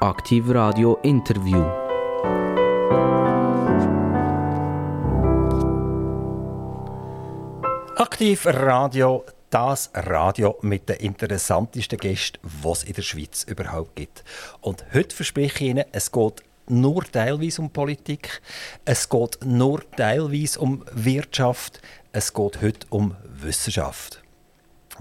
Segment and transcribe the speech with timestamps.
[0.00, 1.64] Aktiv Radio Interview.
[7.96, 14.22] Aktiv Radio, das Radio mit den interessantesten Gästen, die es in der Schweiz überhaupt gibt.
[14.60, 18.42] Und heute verspreche ich Ihnen, es geht nur teilweise um Politik,
[18.84, 21.80] es geht nur teilweise um Wirtschaft,
[22.12, 24.22] es geht heute um Wissenschaft.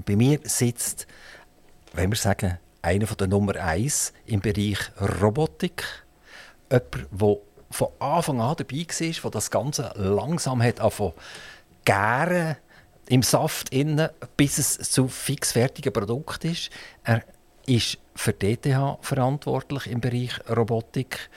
[0.05, 1.05] Bei mir sitzt,
[1.91, 4.79] wenn wir sagen, einer der Nummer eins im Bereich
[5.21, 5.84] Robotik.
[6.71, 7.38] Jemand, der
[7.71, 10.80] von Anfang an dabei war, der das Ganze langsam hat
[11.84, 12.55] gären
[13.08, 16.70] im Saft innen, bis es zu fixfertigen Produkt ist.
[17.03, 17.23] Er
[17.66, 21.30] ist für DTH verantwortlich im Bereich Robotik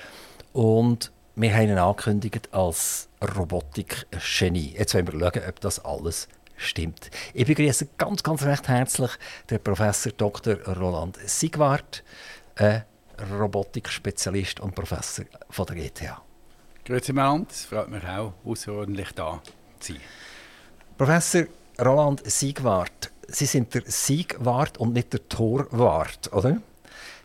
[0.52, 4.74] und wir haben ihn angekündigt als Robotik-Genie.
[4.76, 7.10] Jetzt wollen wir schauen, ob das alles stimmt.
[7.32, 9.10] Ich begrüße ganz, ganz recht herzlich
[9.48, 10.56] den Professor Dr.
[10.76, 12.04] Roland Sigwart,
[12.56, 12.80] äh,
[13.30, 16.02] Robotik-Spezialist und Professor von der ETH.
[16.84, 19.42] Grüezi miteinander, es freut mich auch, außerordentlich da
[19.80, 20.02] zu sein.
[20.96, 21.44] Professor
[21.80, 26.62] Roland Siegwart, Sie sind der Siegwart und nicht der Torwart, oder?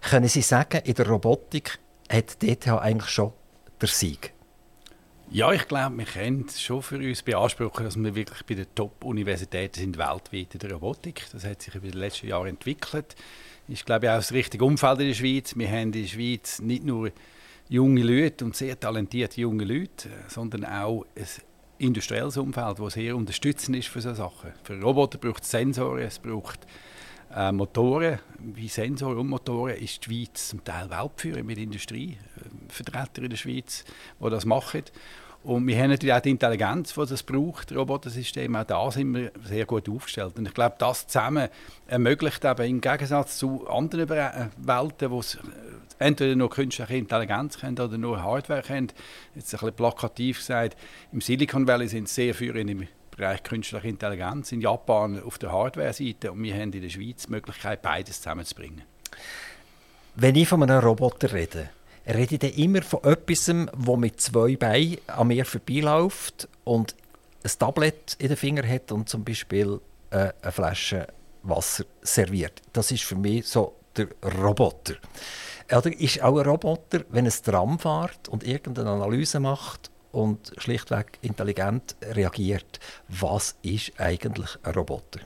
[0.02, 1.80] Können Sie sagen, in der Robotik
[2.12, 3.32] hat die ETH eigentlich schon
[3.82, 4.34] der Sieg?
[5.34, 9.80] Ja, ich glaube, wir können schon für uns beanspruchen, dass wir wirklich bei den Top-Universitäten
[9.80, 11.26] sind weltweit in der Robotik.
[11.32, 13.16] Das hat sich über die letzten Jahre entwickelt.
[13.68, 15.58] Ich glaube auch das richtige Umfeld in der Schweiz.
[15.58, 17.10] Wir haben in der Schweiz nicht nur
[17.68, 21.26] junge Leute und sehr talentierte junge Leute, sondern auch ein
[21.80, 24.52] industrielles Umfeld, das sehr unterstützend ist für solche Sachen.
[24.62, 26.68] Für Roboter braucht es Sensoren, es braucht
[27.36, 28.20] äh, Motoren.
[28.38, 33.84] Wie Sensoren und Motoren ist die Schweiz zum Teil Weltführer mit Industrievertretern in der Schweiz,
[34.20, 34.84] die das machen.
[35.44, 38.56] Und wir haben natürlich auch die Intelligenz, die das braucht, Robotersystem.
[38.56, 40.38] Auch da sind wir sehr gut aufgestellt.
[40.38, 41.50] Und ich glaube, das zusammen
[41.86, 45.40] ermöglicht eben im Gegensatz zu anderen äh, Welten, wo es äh,
[46.00, 48.88] entweder nur künstliche Intelligenz können oder nur Hardware können.
[49.36, 50.78] Jetzt ein bisschen plakativ gesagt,
[51.12, 56.32] im Silicon Valley sind sehr führend im Bereich künstliche Intelligenz, in Japan auf der Hardware-Seite
[56.32, 58.84] und wir haben in der Schweiz die Möglichkeit, beides zusammenzubringen.
[60.16, 61.70] Wenn ich von einem Roboter rede,
[62.08, 66.96] rede ich immer von etwas, das mit zwei Beinen an mir vorbeiläuft und
[67.44, 69.80] ein Tablet in den Finger hat und zum Beispiel
[70.12, 71.08] äh, eine Flasche
[71.44, 72.62] Wasser serviert.
[72.72, 74.08] Das ist für mich so der
[74.42, 74.96] Roboter.
[75.72, 81.18] Oder ist auch ein Roboter, wenn es Tram fährt und irgendeine Analyse macht und schlichtweg
[81.22, 82.80] intelligent reagiert.
[83.08, 85.20] Was ist eigentlich ein Roboter?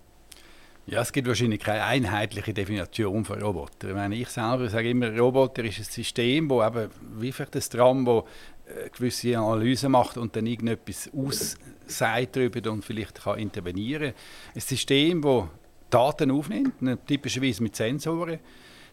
[0.90, 3.90] Ja, es gibt wahrscheinlich keine einheitliche Definition von Roboter.
[3.90, 6.90] Ich, meine, ich selber sage immer, Roboter ist ein System, wo eben,
[7.20, 8.26] wie vielleicht das Tram, wo
[8.66, 14.14] äh, gewisse Analyse macht und dann irgendetwas aussagt darüber und vielleicht kann intervenieren.
[14.56, 15.44] Ein System, das
[15.90, 18.40] Daten aufnimmt, typischerweise mit Sensoren,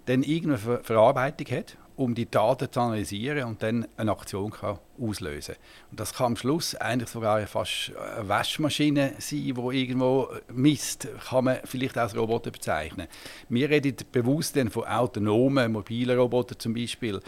[0.06, 5.56] dann irgendeine Verarbeitung hat um die Daten zu analysieren und dann eine Aktion kann auslösen
[5.90, 11.44] Und das kann am Schluss eigentlich sogar fast eine Waschmaschine sein, die irgendwo misst, kann
[11.44, 13.06] man vielleicht als Roboter bezeichnen.
[13.48, 17.20] Wir reden bewusst von autonomen, mobilen Robotern zum Beispiel,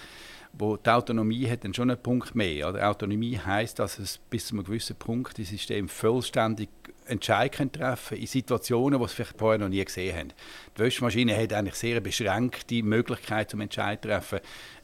[0.53, 2.69] wo die Autonomie hat dann schon einen Punkt mehr.
[2.69, 2.89] Oder?
[2.89, 6.69] Autonomie heißt, dass es bis zu einem gewissen Punkt das System vollständig
[7.07, 10.33] Entscheidungen treffen in Situationen, die sie vielleicht vorher noch nie gesehen haben.
[10.77, 14.41] Die Wäschmaschine hat eigentlich sehr beschränkte Möglichkeit zum Entscheid treffen.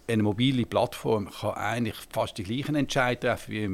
[0.08, 3.68] Eine mobile Plattform kann eigentlich fast die gleichen Entscheidungen treffen wie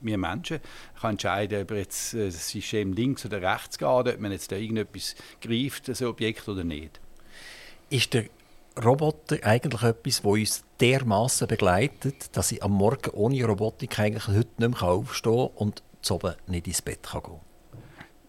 [0.00, 0.60] wir Menschen.
[0.94, 4.50] Man kann entscheiden, ob jetzt äh, das System links oder rechts geht, ob man jetzt
[4.50, 7.00] da irgendetwas greift, das Objekt oder nicht.
[7.90, 8.24] Ist der
[8.82, 14.48] Roboter eigentlich etwas, das uns dermaßen begleitet, dass ich am Morgen ohne Robotik eigentlich heute
[14.58, 17.40] nicht mehr aufstehen kann und zu oben nicht ins Bett gehen kann?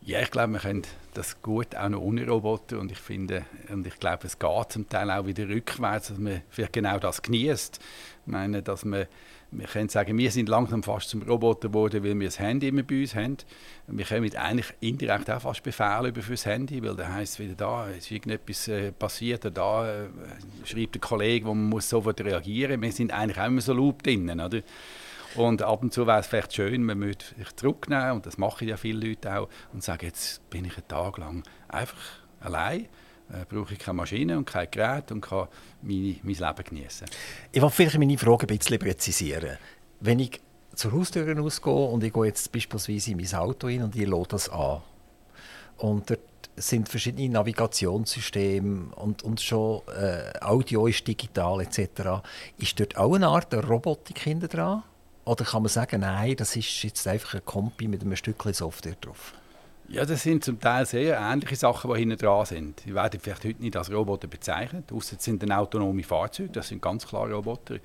[0.05, 0.83] Ja, ich glaube, wir können
[1.15, 4.87] das gut auch noch ohne Roboter und ich finde und ich glaube, es geht zum
[4.87, 7.79] Teil auch wieder rückwärts, dass man vielleicht genau das genießt.
[8.25, 9.07] Ich meine, dass man
[9.57, 12.83] wir können sagen, wir sind langsam fast zum Roboter geworden, weil wir das Handy immer
[12.83, 13.37] bei uns haben.
[13.87, 17.87] Wir kommen eigentlich indirekt auch fast Befehle über fürs Handy, weil da heißt wieder da,
[17.87, 20.07] ist irgendetwas äh, passiert, oder da äh,
[20.65, 22.81] schreibt der Kollege, wo man muss sofort reagieren.
[22.81, 24.61] Wir sind eigentlich auch immer so Loop drinnen, oder?
[25.35, 28.67] Und ab und zu wäre es vielleicht schön, man müsste sich zurücknehmen, und das machen
[28.67, 31.97] ja viele Leute auch, und sagen, jetzt bin ich einen Tag lang einfach
[32.39, 32.87] allein,
[33.31, 35.47] äh, brauche ich keine Maschine und kein Gerät und kann
[35.81, 37.07] meine, mein Leben genießen.
[37.51, 39.57] Ich will vielleicht meine Frage ein bisschen präzisieren.
[39.99, 40.39] Wenn ich
[40.75, 44.27] zur Haustür rausgehe und ich gehe jetzt beispielsweise in mein Auto hin und ich lade
[44.29, 44.81] das an,
[45.77, 46.19] und dort
[46.55, 52.23] sind verschiedene Navigationssysteme und, und schon äh, Audio ist digital etc.
[52.57, 54.83] Ist dort auch eine Art Robotik hinter dran?
[55.25, 58.95] Oder kann man sagen, nein, das ist jetzt einfach ein Kompi mit einem Stückchen Software
[59.01, 59.33] drauf?
[59.87, 62.83] Ja, das sind zum Teil sehr ähnliche Sachen, die hinten dran sind.
[62.85, 64.91] Die werden vielleicht heute nicht als Roboter bezeichnet.
[64.91, 67.77] Außer sind dann autonome Fahrzeuge, das sind ganz klar Roboter.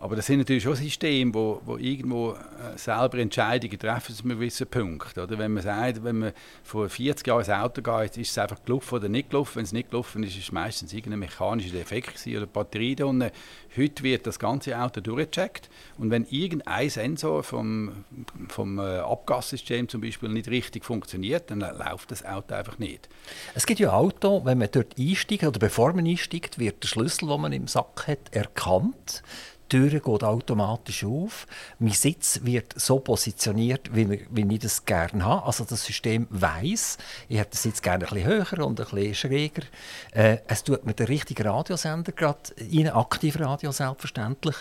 [0.00, 4.38] Aber das sind natürlich schon Systeme, wo, wo irgendwo äh, selber Entscheidungen treffen zu einem
[4.38, 5.16] gewissen Punkt.
[5.16, 6.32] Oder wenn man sagt, wenn man
[6.62, 9.56] vor 40 Jahren ins Auto geht, ist es einfach gelaufen oder nicht gelaufen.
[9.56, 13.30] Wenn es nicht gelaufen ist, ist es meistens irgendein mechanischer Defekt oder Batterie da unten.
[13.76, 15.68] Heute wird das ganze Auto durchgecheckt
[15.98, 18.04] und wenn irgendein Sensor vom,
[18.48, 23.08] vom äh, Abgassystem zum Beispiel nicht richtig funktioniert, dann läuft das Auto einfach nicht.
[23.54, 27.28] Es gibt ja Auto, wenn man dort einsteigt oder bevor man einsteigt, wird der Schlüssel,
[27.28, 29.22] den man im Sack hat, erkannt.
[29.70, 31.46] Die Tür geht automatisch auf.
[31.78, 35.44] Mein Sitz wird so positioniert, wie, ich das gerne habe.
[35.44, 36.96] Also das System weiß,
[37.28, 39.64] ich habe den Sitz gerne bisschen höher und bisschen schräger.
[40.12, 44.56] Äh, es tut mir den richtigen Radiosender gerade rein, Aktivradio selbstverständlich.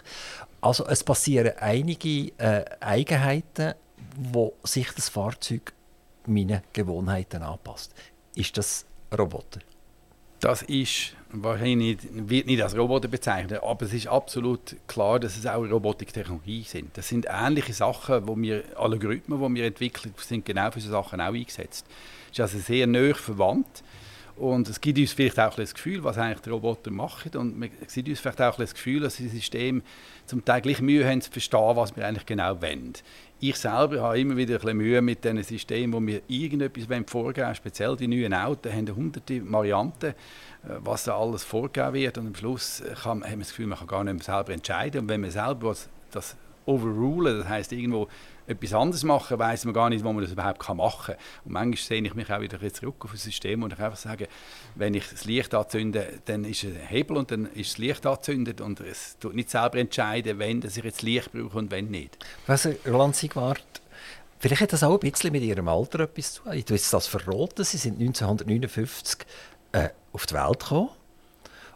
[0.60, 3.76] Also es passieren einige äh, Eigenheiten,
[4.18, 5.74] wo sich das Fahrzeug
[6.28, 7.94] meinen Gewohnheiten anpasst.
[8.36, 8.86] Ist das
[9.18, 9.60] Roboter?
[10.40, 15.46] Das ist wahrscheinlich wird nicht als Roboter bezeichnet, aber es ist absolut klar, dass es
[15.46, 16.96] auch Robotiktechnologie sind.
[16.98, 21.20] Das sind ähnliche Sachen, wo wir Algorithmen, die wir entwickeln, sind genau für diese Sachen
[21.20, 21.86] auch eingesetzt.
[22.32, 23.84] Es ist also sehr nah verwandt.
[24.38, 27.36] Und es gibt uns vielleicht auch das Gefühl, was eigentlich die Roboter machen.
[27.36, 29.82] Und es gibt uns vielleicht auch das Gefühl, dass die Systeme
[30.28, 32.94] zum Teil gleich Mühe haben zu verstehen, was wir eigentlich genau wollen.
[33.40, 37.56] Ich selber habe immer wieder ein Mühe mit diesen Systemen, wo wir irgendetwas vorgeben wollen.
[37.56, 40.14] Speziell die neuen Autos haben hunderte Varianten, äh,
[40.80, 42.18] was da alles vorgegeben wird.
[42.18, 45.02] Und am Schluss kann, haben wir das Gefühl, man kann gar nicht mehr selber entscheiden.
[45.02, 45.76] Und wenn man selber
[46.12, 46.36] das
[46.66, 48.08] overrulen, das heißt irgendwo
[48.48, 51.24] etwas anderes machen, weiß man gar nicht, wo man das überhaupt machen kann.
[51.46, 54.28] Und manchmal sehe ich mich auch wieder zurück auf ein System und ich einfach sage,
[54.76, 58.62] wenn ich das Licht anzünde, dann ist ein Hebel und dann ist das Licht angezündet
[58.62, 62.18] und es tut nicht selber entscheiden, wenn ich jetzt Licht brauche und wenn nicht.
[62.48, 63.82] Was, Roland Sigwart,
[64.40, 66.54] vielleicht hat das auch ein bisschen mit Ihrem Alter etwas zu tun.
[66.54, 67.64] Ich will das verraten.
[67.66, 69.28] Sie sind 1959
[69.74, 70.90] äh, auf die Welt gekommen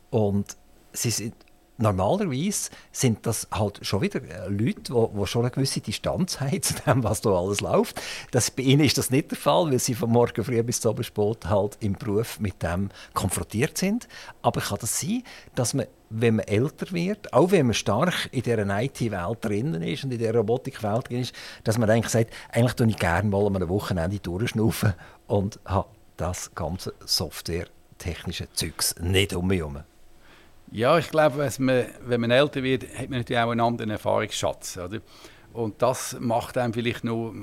[0.09, 0.55] und
[0.93, 1.35] Sie sind
[1.81, 6.75] normalerweise sind das halt schon wieder äh, Leute, die, schon eine gewisse Distanz haben zu
[6.85, 8.01] dem, was da alles läuft.
[8.31, 11.01] Das, bei ihnen ist das nicht der Fall, weil sie von morgen früh bis zum
[11.03, 14.07] spät halt im Beruf mit dem konfrontiert sind.
[14.41, 15.23] Aber kann das sein,
[15.55, 20.03] dass man, wenn man älter wird, auch wenn man stark in dieser IT-Welt drinnen ist
[20.03, 23.69] und in dieser Robotik-Welt ist, dass man eigentlich sagt, eigentlich tue ich gerne mal einem
[23.69, 24.93] Wochenende durchschnaufen
[25.27, 29.83] und habe das ganze Software-technische Zeugs nicht um mich herum.
[30.73, 34.77] Ja, ich glaube, man, wenn man älter wird, hat man natürlich auch einen anderen Erfahrungsschatz.
[34.77, 35.01] Oder?
[35.51, 37.35] Und das macht einem vielleicht nur,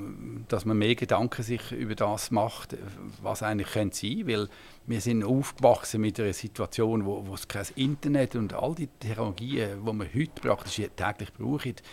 [0.47, 2.75] dass man mehr Gedanken sich über das macht,
[3.21, 4.49] was eigentlich könnte sein, weil
[4.87, 9.85] wir sind aufgewachsen mit einer Situation, wo, wo es kein Internet und all die Technologien,
[9.85, 11.83] die man heute praktisch täglich braucht,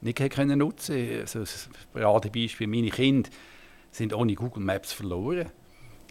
[0.00, 1.20] nicht können nutzen.
[1.20, 3.28] Also das Paradebeispiel, meine Kinder
[3.90, 5.50] sind ohne Google Maps verloren.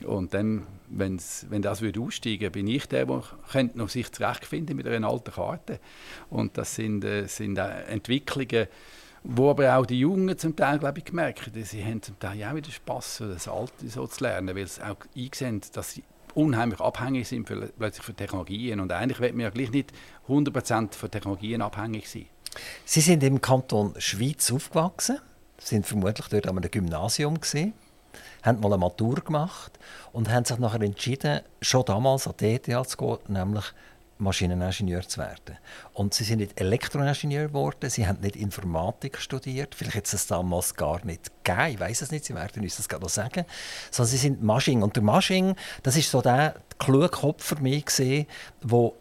[0.06, 4.76] Und dann, wenn's, wenn das würde aussteigen bin ich der, der könnte noch sich zurechtfinden
[4.76, 5.80] mit einer alten Karte.
[6.30, 8.68] Und das sind, äh, sind Entwicklungen,
[9.24, 12.44] wo aber auch die Jungen zum Teil, glaube ich, gemerkt haben, sie haben zum Teil
[12.44, 16.04] auch wieder Spass, das Alte so zu lernen, weil sie auch einsehen, dass sie
[16.34, 18.80] unheimlich abhängig sind für, plötzlich von Technologien.
[18.80, 19.92] Und eigentlich wird man ja gleich nicht
[20.28, 22.28] 100% von Technologien abhängig sein.
[22.86, 25.20] Sie sind im Kanton Schweiz aufgewachsen,
[25.58, 27.74] sind vermutlich dort an einem Gymnasium gesehen
[28.44, 29.78] haben mal eine Matur gemacht
[30.12, 33.66] und haben sich nachher entschieden, schon damals an die ETH zu gehen, nämlich
[34.20, 35.58] Maschineningenieur zu werden.
[35.94, 40.28] Und sie sind nicht Elektroingenieur geworden, sie haben nicht Informatik studiert, vielleicht hat es das
[40.28, 43.46] damals gar nicht gegeben, ich weiß es nicht, sie werden uns das gerade sagen,
[43.92, 44.82] sondern sie sind Masching.
[44.82, 47.86] Und der Masching, das ist so der kluge Kopf für mich
[48.62, 48.96] wo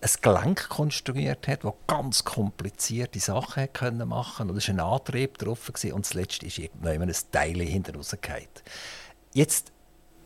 [0.00, 4.58] ein Gelenk konstruiert hat, das ganz komplizierte Sachen können machen konnte.
[4.58, 8.48] Es war ein Antrieb drauf und zuletzt ist irgendwann ein Teil hinten rausgefallen.
[9.32, 9.72] Jetzt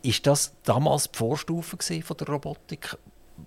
[0.01, 2.97] ist das damals die Vorstufe von der Robotik.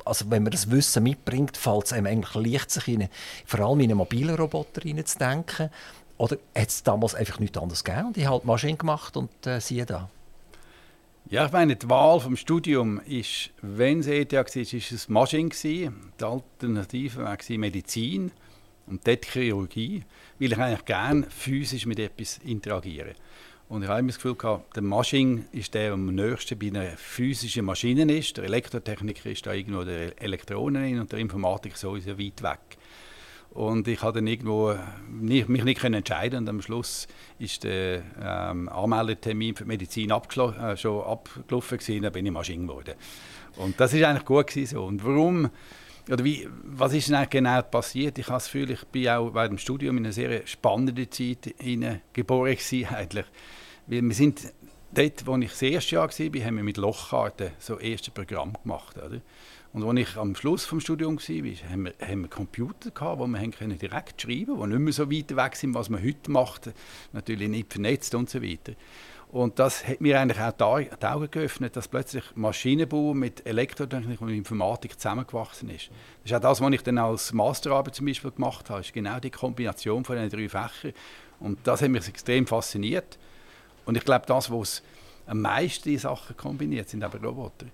[0.04, 3.08] Also wenn man das Wissen mitbringt, fällt es einem eigentlich leicht, sich in,
[3.46, 5.70] vor allem in einen mobilen Roboter hineinzudenken.
[6.18, 9.46] Oder hat es damals einfach nichts anderes gegeben und ich habe halt Maschine gemacht und
[9.46, 10.10] äh, siehe da.
[11.30, 15.50] Ja, ich meine, die Wahl vom Studium ist, wenn es ETH war, ist es Maschine.
[15.62, 18.32] Die Alternative war Medizin
[18.86, 20.04] und dort Chirurgie,
[20.38, 23.12] weil ich eigentlich gerne physisch mit etwas interagiere.
[23.68, 26.68] Und ich habe immer das Gefühl gehabt, der Maschine ist der, der am nächsten bei
[26.68, 28.38] einer physischen Maschine ist.
[28.38, 32.78] Der Elektrotechniker ist da irgendwo der Elektronen und der Informatiker sowieso weit weg.
[33.50, 34.74] Und ich habe dann irgendwo
[35.10, 40.10] nicht, mich nicht können entscheiden und am Schluss ist der ähm, Anmeldetermin für die Medizin
[40.10, 42.94] äh, schon abgelaufen gewesen, dann bin ich Maschine geworden.
[43.56, 44.84] Und das ist eigentlich gut gewesen so.
[44.84, 45.50] Und warum,
[46.10, 48.18] oder wie, was ist denn genau passiert?
[48.18, 51.54] Ich habe das Gefühl, ich bin auch während dem Studium in eine sehr spannende Zeit
[52.12, 53.26] geboren gewesen, eigentlich.
[53.86, 54.52] Weil wir sind
[54.92, 58.96] dort, wo ich das erste Jahr war, haben wir mit Lochkarten so erste Programm gemacht.
[58.96, 59.20] Oder?
[59.72, 63.76] Und als ich am Schluss des Studiums war, haben wir, haben Computer gehabt, wo wir
[63.76, 66.70] direkt schreiben konnten, die nicht mehr so weit weg sind, was man heute macht.
[67.12, 68.72] Natürlich nicht vernetzt und so weiter.
[69.30, 74.30] Und das hat mir eigentlich auch die Augen geöffnet, dass plötzlich Maschinenbau mit Elektrotechnik und
[74.30, 75.90] Informatik zusammengewachsen ist.
[76.22, 78.80] Das ist auch das, was ich dann als Masterarbeit zum Beispiel gemacht habe.
[78.80, 80.94] Ist genau die Kombination von den drei Fächern.
[81.40, 83.18] Und das hat mich extrem fasziniert.
[83.84, 84.82] Und ich glaube, das, was
[85.26, 87.66] am meisten Sachen kombiniert, sind aber Roboter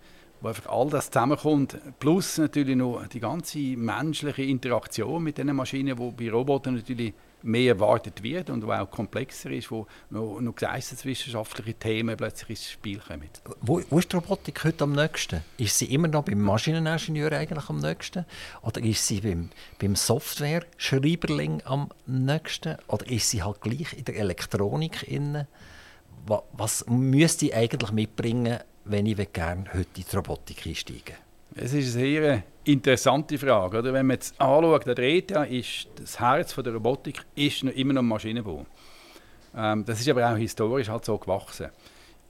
[0.44, 5.96] wo einfach all das zusammenkommt, plus natürlich noch die ganze menschliche Interaktion mit diesen Maschinen,
[5.96, 10.54] die bei Robotern natürlich mehr erwartet wird und wo auch komplexer ist, wo noch, noch
[10.54, 13.28] geisteswissenschaftliche Themen plötzlich ins Spiel kommen.
[13.62, 15.42] Wo, wo ist die Robotik heute am nächsten?
[15.56, 18.26] Ist sie immer noch beim Maschineningenieur eigentlich am nächsten?
[18.60, 19.48] Oder ist sie beim,
[19.78, 22.76] beim Software-Schreiberling am nächsten?
[22.88, 25.48] Oder ist sie halt gleich in der Elektronik inne?
[26.26, 31.16] Was, was müsste ich eigentlich mitbringen, wenn ich gerne heute in die Robotik einsteigen
[31.54, 33.78] Es ist eine sehr interessante Frage.
[33.78, 33.92] Oder?
[33.92, 38.66] Wenn man jetzt anschaut, der ETH ist das Herz der Robotik ist immer noch Maschinenbau.
[39.56, 41.68] Ähm, das ist aber auch historisch halt so gewachsen.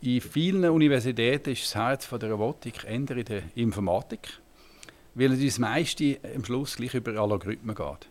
[0.02, 4.28] In vielen Universitäten ist das Herz der Robotik eher in der Informatik,
[5.14, 8.08] weil es meiste am Schluss gleich über Algorithmen geht.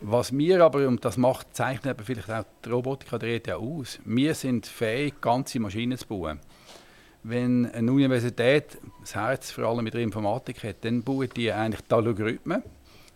[0.00, 3.98] Was wir aber, und das macht, zeichnet vielleicht auch die Robotik an der ETH aus,
[4.04, 6.38] wir sind fähig, ganze Maschinen zu bauen
[7.22, 11.82] wenn eine Universität das Herz vor allem mit der Informatik hat, dann bauen die eigentlich
[11.82, 12.62] die Algorithmen.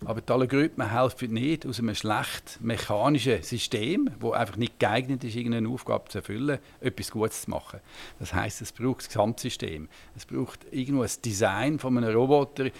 [0.05, 5.37] Aber die Algorithmen helfen nicht aus einem schlecht mechanischen System, das einfach nicht geeignet ist,
[5.37, 7.81] irgendeine Aufgabe zu erfüllen, etwas Gutes zu machen.
[8.19, 9.89] Das heißt, es braucht das Gesamtsystem.
[10.17, 12.71] Es braucht irgendwo ein Design von einem Roboter,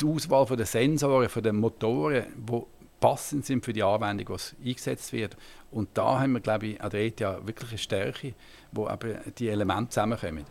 [0.00, 2.62] die Auswahl der Sensoren, von den Motoren, die
[3.00, 5.36] passend sind für die Anwendung, die eingesetzt wird.
[5.70, 8.34] Und da haben wir, glaube ich, an der ETH wirklich eine Stärke,
[8.70, 10.44] wo aber die Elemente zusammenkommen.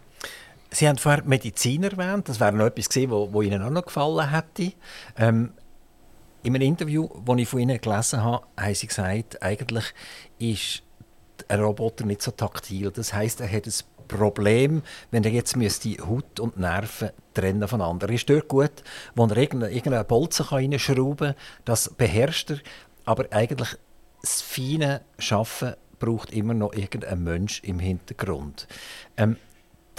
[0.74, 2.30] Sie haben vorher Medizin erwähnt.
[2.30, 4.74] Das wäre noch etwas gewesen, wo, Ihnen auch noch gefallen hätte.
[5.18, 5.52] Ähm,
[6.44, 9.94] in einem Interview, das ich von Ihnen gelesen habe, haben Sie gesagt, eigentlich
[10.40, 10.84] ist
[11.50, 12.90] ein Roboter nicht so taktil.
[12.92, 13.74] Das heißt, er hat ein
[14.08, 18.08] Problem, wenn er jetzt müsste Haut und Nerven trennen voneinander.
[18.08, 18.84] Er ist dort gut,
[19.16, 21.36] wo er irgendeinen Bolzen reinschrauben kann,
[21.66, 22.58] das beherrscht er.
[23.06, 23.78] Aber eigentlich
[24.22, 28.68] das feine Schaffen braucht immer noch irgendein Mensch im Hintergrund.
[29.18, 29.38] Ähm,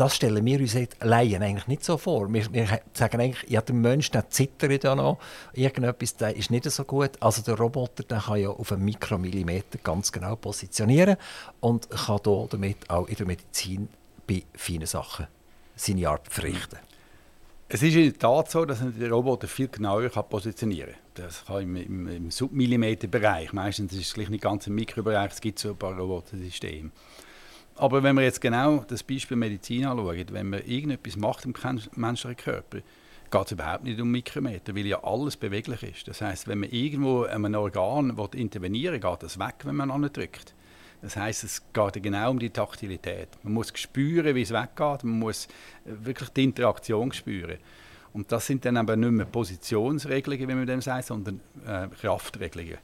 [0.02, 2.32] das stellen wir uns Laien eigentlich nicht so vor.
[2.32, 5.18] Wir, wir sagen eigentlich, ja, der Mensch der zittert ja noch,
[5.52, 7.12] irgendetwas der ist nicht so gut.
[7.21, 11.16] Also der Roboter der kann ja auf einen Mikromillimeter ganz genau positionieren
[11.61, 13.88] und kann da damit auch in der Medizin
[14.26, 15.28] bei feinen Sachen
[15.76, 16.78] seine Arbeit verrichten.
[17.68, 21.25] Es ist in der Tat so, dass der Roboter viel genauer positionieren kann.
[21.26, 23.52] Das kann im, im, im Submillimeterbereich.
[23.52, 25.30] Meistens ist es nicht ganz im Mikrobereich.
[25.30, 26.90] Es gibt so ein paar Robotersysteme.
[27.76, 31.55] Aber wenn wir jetzt genau das Beispiel Medizin anschauen, wenn man irgendetwas macht im
[31.97, 32.79] menschlichen Körper,
[33.31, 36.07] geht es überhaupt nicht um Mikrometer, weil ja alles beweglich ist.
[36.07, 39.88] Das heißt, wenn man irgendwo an einem Organ intervenieren will, geht das weg, wenn man
[40.12, 40.55] drückt.
[41.00, 43.29] Das heißt, es geht genau um die Taktilität.
[43.43, 45.02] Man muss spüren, wie es weggeht.
[45.02, 45.49] Man muss
[45.85, 47.59] wirklich die Interaktion spüren.
[48.12, 52.79] Und das sind dann aber nicht mehr Positionsregelungen, wie man dem sagt, sondern äh, Kraftregelungen.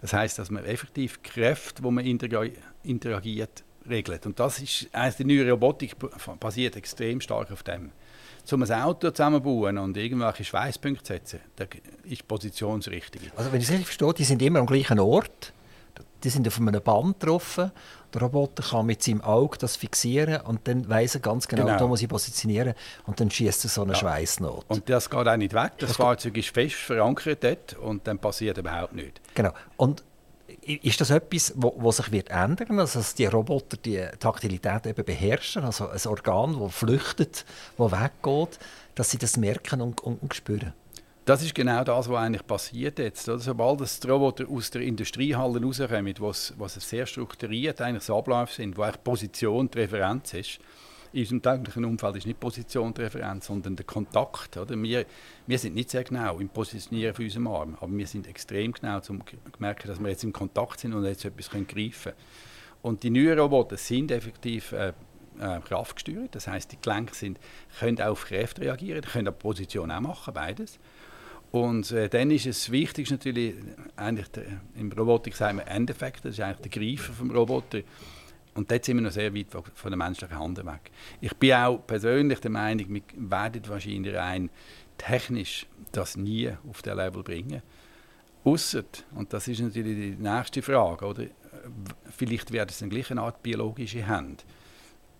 [0.00, 4.26] Das heißt, dass man effektiv Kräfte, wo man interagiert, regelt.
[4.26, 5.96] Und das ist, also die neue Robotik
[6.40, 7.90] basiert extrem stark auf dem.
[8.50, 11.68] Um ein Auto zusammenzubauen und irgendwelche Schweißpunkte setzen, das
[12.04, 13.32] ist positionsrichtig.
[13.36, 15.54] Also wenn ich es richtig verstehe, die sind immer am gleichen Ort,
[16.24, 17.70] die sind auf einem Band getroffen.
[18.12, 21.78] Der Roboter kann mit seinem Auge das fixieren und dann weiß er ganz genau, genau.
[21.78, 22.74] da muss ich positionieren
[23.06, 23.98] und dann schießt er so eine ja.
[23.98, 24.64] Schweißnot.
[24.68, 25.72] Und das geht auch nicht weg.
[25.78, 29.20] Das, das Fahrzeug ist fest verankert dort und dann passiert überhaupt nichts.
[29.34, 29.52] Genau.
[29.76, 30.04] Und
[30.66, 35.64] ist das etwas, was sich wird ändern also dass die Roboter die Taktilität eben beherrschen,
[35.64, 37.44] also ein Organ, das flüchtet,
[37.76, 38.58] das weggeht,
[38.94, 40.72] dass sie das merken und, und, und spüren?
[41.24, 43.28] Das ist genau das, was eigentlich passiert jetzt.
[43.28, 43.38] Oder?
[43.38, 49.02] Sobald das Roboter aus der Industriehalle rauskommen, was, sehr strukturiert eigentlich so sind, wo eigentlich
[49.02, 50.58] Position die Referenz ist,
[51.14, 54.56] in unserem täglichen Umfeld ist nicht Position die Referenz, sondern der Kontakt.
[54.56, 54.80] Oder?
[54.82, 55.06] Wir,
[55.46, 58.96] wir sind nicht sehr genau im Positionieren von unserem Arm, aber wir sind extrem genau,
[58.96, 59.18] um zu
[59.58, 62.16] merken, dass wir jetzt im Kontakt sind und jetzt etwas können greifen können.
[62.82, 64.88] Und die neuen Roboter sind effektiv äh,
[65.38, 67.38] äh, kraftgesteuert, das heißt, die Gelenke sind,
[67.78, 70.80] können auf Kräfte reagieren, können auch Position auch machen, beides.
[71.52, 73.54] Und äh, dann ist es wichtig natürlich,
[73.94, 74.44] eigentlich der,
[74.74, 77.82] im Robotik sagen wir Endeffekt, das ist eigentlich der Greifer vom Roboter.
[78.54, 80.90] Und dort sind wir noch sehr weit von der menschlichen Hand weg.
[81.20, 84.50] Ich bin auch persönlich der Meinung, wir werden wahrscheinlich rein
[84.96, 87.62] technisch das nie auf der Level bringen.
[88.44, 88.84] Ausser,
[89.14, 91.24] und das ist natürlich die nächste Frage, oder?
[92.10, 94.44] vielleicht wird es eine Art biologische Hand.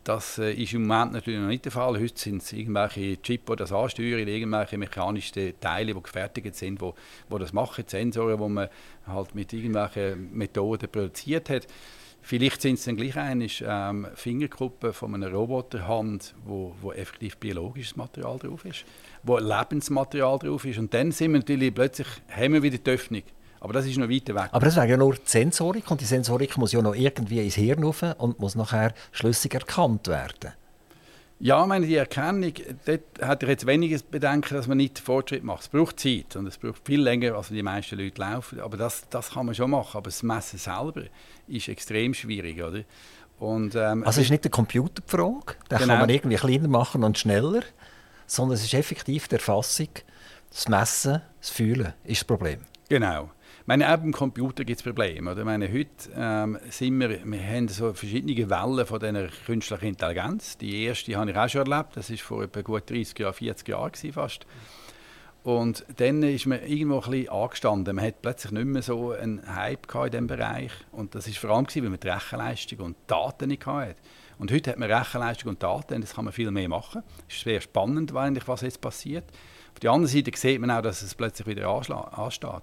[0.05, 1.99] Das äh, ist im Moment natürlich noch nicht der Fall.
[1.99, 7.39] Heute sind es irgendwelche Chips, die das ansteuern, irgendwelche mechanischen Teile, die gefertigt sind, die
[7.39, 8.69] das machen, Sensoren, die man
[9.07, 11.67] halt mit irgendwelchen Methoden produziert hat.
[12.27, 17.97] Vielleicht sind es dann gleich eine ähm, Fingerkuppen von einer Roboterhand, wo, wo effektiv biologisches
[17.97, 18.87] Material drauf ist,
[19.23, 20.79] wo Lebensmaterial drauf ist.
[20.79, 23.25] Und dann sind wir natürlich plötzlich, haben wir wieder die Öffnung.
[23.61, 24.49] Aber das ist noch weiter weg.
[24.53, 27.57] Aber das wäre ja nur die Sensorik und die Sensorik muss ja noch irgendwie ins
[27.57, 30.53] Hirn rauf und muss nachher schlüssig erkannt werden.
[31.45, 32.55] Ja, meine, die Erkennung,
[32.87, 35.61] dort hat er jetzt weniger Bedenken, dass man nicht Fortschritt macht.
[35.61, 38.61] Es braucht Zeit und es braucht viel länger, als die meisten Leute laufen.
[38.61, 39.99] Aber das, das kann man schon machen.
[39.99, 41.03] Aber das Messen selber
[41.47, 42.81] ist extrem schwierig, oder?
[43.39, 45.87] Und, ähm, also es ist nicht der Computer die Frage, den genau.
[45.87, 47.61] kann man irgendwie kleiner machen und schneller,
[48.27, 49.91] sondern es ist effektiv die Erfassung,
[50.49, 52.61] das Messen, das Fühlen ist das Problem.
[52.89, 53.29] Genau
[53.67, 55.33] meine, auch beim Computer gibt es Probleme.
[55.33, 55.45] Oder?
[55.45, 60.59] Meine, heute ähm, sind wir, wir haben so verschiedene Wellen von dieser künstlichen Intelligenz.
[60.59, 63.69] Die erste habe ich auch schon erlebt, das war vor etwa gut 30 Jahren, 40
[63.69, 64.47] Jahren fast.
[65.45, 67.97] Und dann ist man irgendwo ein bisschen angestanden.
[67.97, 70.73] Man hat plötzlich nicht mehr so einen Hype in diesem Bereich.
[70.91, 73.95] Und das war vor allem, weil man die Rechenleistung und Daten nicht hatte.
[74.39, 77.03] Und heute hat man Rechenleistung und Daten, und das kann man viel mehr machen.
[77.29, 79.25] Es ist sehr spannend, was jetzt passiert.
[79.73, 82.63] Auf der anderen Seite sieht man auch, dass es plötzlich wieder ansteht.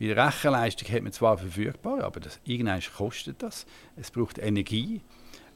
[0.00, 3.66] Der Rechenleistung hat man zwar verfügbar, aber das, irgendwann kostet das.
[3.96, 5.02] Es braucht Energie.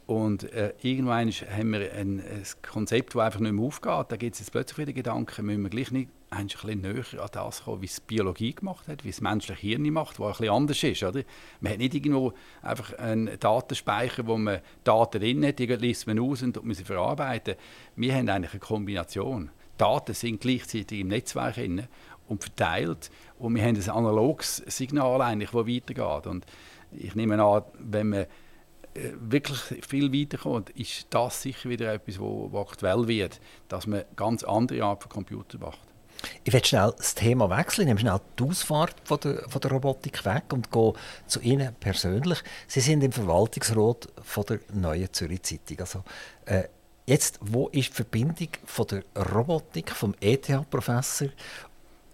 [0.06, 4.12] Und äh, irgendwann haben wir ein, ein, Konzept, das einfach nicht mehr aufgeht.
[4.12, 7.28] Da gibt es jetzt plötzlich wieder Gedanken, müssen wir gleich nicht ein bisschen näher an
[7.32, 10.54] das kommen, wie es Biologie gemacht hat, wie es menschliche Hirn macht, was ein bisschen
[10.54, 11.02] anders ist.
[11.04, 11.22] Oder?
[11.60, 16.18] Man hat nicht irgendwo einfach einen Datenspeicher, wo man Daten drin hat, die liest man
[16.18, 17.54] aus und muss sie verarbeiten.
[17.96, 19.50] Wir haben eigentlich eine Kombination.
[19.78, 21.88] Daten sind gleichzeitig im Netzwerk drin
[22.28, 23.10] und verteilt.
[23.38, 26.26] Und wir haben ein analoges Signal eigentlich, das weitergeht.
[26.26, 26.46] Und
[26.92, 28.26] ich nehme an, wenn man
[28.94, 34.44] äh, wirklich viel weiterkommt, ist das sicher wieder etwas, was aktuell wird, dass man ganz
[34.44, 35.80] andere Art von Computer macht.
[36.44, 39.72] Ich will schnell das Thema wechseln, ich nehme schnell die Ausfahrt von der, von der
[39.72, 40.92] Robotik weg und gehe
[41.26, 42.42] zu Ihnen persönlich.
[42.66, 45.80] Sie sind im Verwaltungsrat von der Neuen Zürich Zeitung.
[45.80, 46.04] Also,
[46.46, 46.64] äh,
[47.06, 49.02] jetzt, wo ist die Verbindung von der
[49.34, 51.28] Robotik, vom ETH-Professor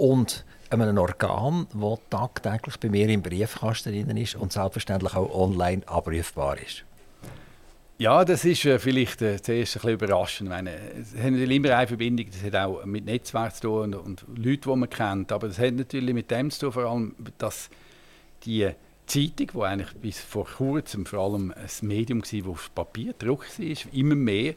[0.00, 5.82] und einem Organ, das tagtäglich bei mir im Briefkasten drin ist und selbstverständlich auch online
[5.86, 6.84] abrufbar ist.
[7.98, 10.48] Ja, das ist äh, vielleicht äh, zuerst ein bisschen überraschend.
[10.48, 13.94] Ich meine, es hat natürlich immer eine Verbindung, das hat auch mit Netzwerk zu tun
[13.94, 15.32] und, und Leuten, die man kennt.
[15.32, 17.68] Aber das hat natürlich mit dem zu tun, vor allem, dass
[18.44, 18.70] die
[19.06, 23.58] Zeitung, die eigentlich bis vor kurzem vor allem ein Medium war, das auf Papier gedruckt
[23.58, 24.54] war, immer mehr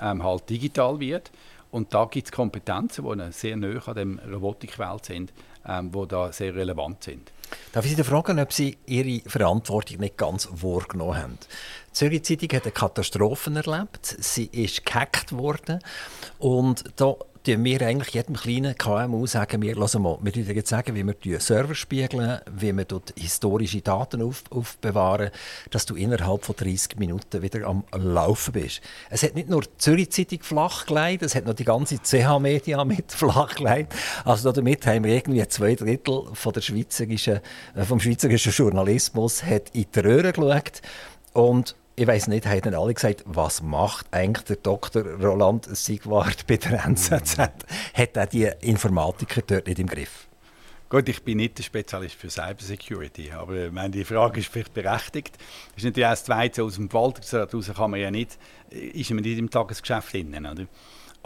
[0.00, 1.32] ähm, halt digital wird.
[1.76, 5.34] Und da gibt es Kompetenzen, die sehr nah an der Robotikwelt sind,
[5.68, 7.30] ähm, die da sehr relevant sind.
[7.70, 11.38] Darf ich Sie fragen, ob Sie Ihre Verantwortung nicht ganz wahrgenommen haben?
[11.38, 14.06] Die Zürich Zeitung hat eine Katastrophe erlebt.
[14.06, 15.80] Sie ist gehackt worden.
[16.38, 17.14] Und da
[17.46, 21.40] tun wir eigentlich jedem kleinen KMU sagen, wir, lassen mal, wir jetzt sagen, wie wir
[21.40, 25.30] Server spiegeln, wie wir dort historische Daten auf, aufbewahren,
[25.70, 28.80] dass du innerhalb von 30 Minuten wieder am Laufen bist.
[29.10, 32.84] Es hat nicht nur die Zürich Zeitung flachgelegt, es hat noch die ganze CH Media
[32.84, 33.94] mit flachgelegt.
[34.24, 37.40] Also damit haben wir irgendwie zwei Drittel von der schweizerischen,
[37.76, 40.82] äh, vom schweizerischen Journalismus hat in die Röhre geschaut.
[41.32, 45.02] Und ich weiß nicht, haben alle gesagt, was macht eigentlich der Dr.
[45.02, 47.38] Roland Sigwart bei der NZZ?
[47.38, 50.28] Hat er die Informatiker dort nicht im Griff?
[50.90, 55.36] Gut, ich bin nicht der Spezialist für Cybersecurity, aber meine, die Frage ist vielleicht berechtigt.
[55.74, 58.38] Das ist natürlich auch das Zweite, aus dem Verwaltungsrat raus kann man ja nicht,
[58.70, 60.66] ist man nicht im Tagesgeschäft drin, oder?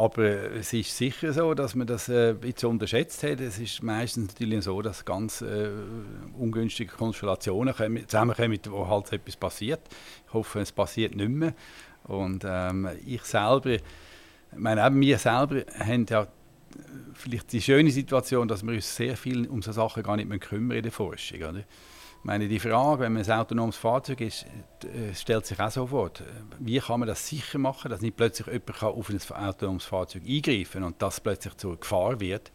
[0.01, 3.39] Aber es ist sicher so, dass man das äh, ein bisschen unterschätzt hat.
[3.39, 5.69] Es ist meistens natürlich so, dass ganz äh,
[6.39, 9.81] ungünstige Konstellationen kommen, zusammenkommen, wo halt etwas passiert.
[10.27, 11.53] Ich hoffe, es passiert nicht mehr.
[12.05, 13.77] Und ähm, ich selber,
[14.57, 16.29] meine, eben wir selber haben ja
[17.13, 20.39] vielleicht die schöne Situation, dass wir uns sehr viel um so Sachen gar nicht mehr
[20.39, 21.43] kümmern in der Forschung.
[21.43, 21.65] Oder?
[22.23, 24.45] Meine, die Frage, wenn man ein autonomes Fahrzeug ist,
[24.85, 26.23] äh, stellt sich auch sofort.
[26.59, 30.73] Wie kann man das sicher machen, dass nicht plötzlich jemand auf ein autonomes Fahrzeug eingreifen
[30.73, 32.53] kann und das plötzlich zur Gefahr wird?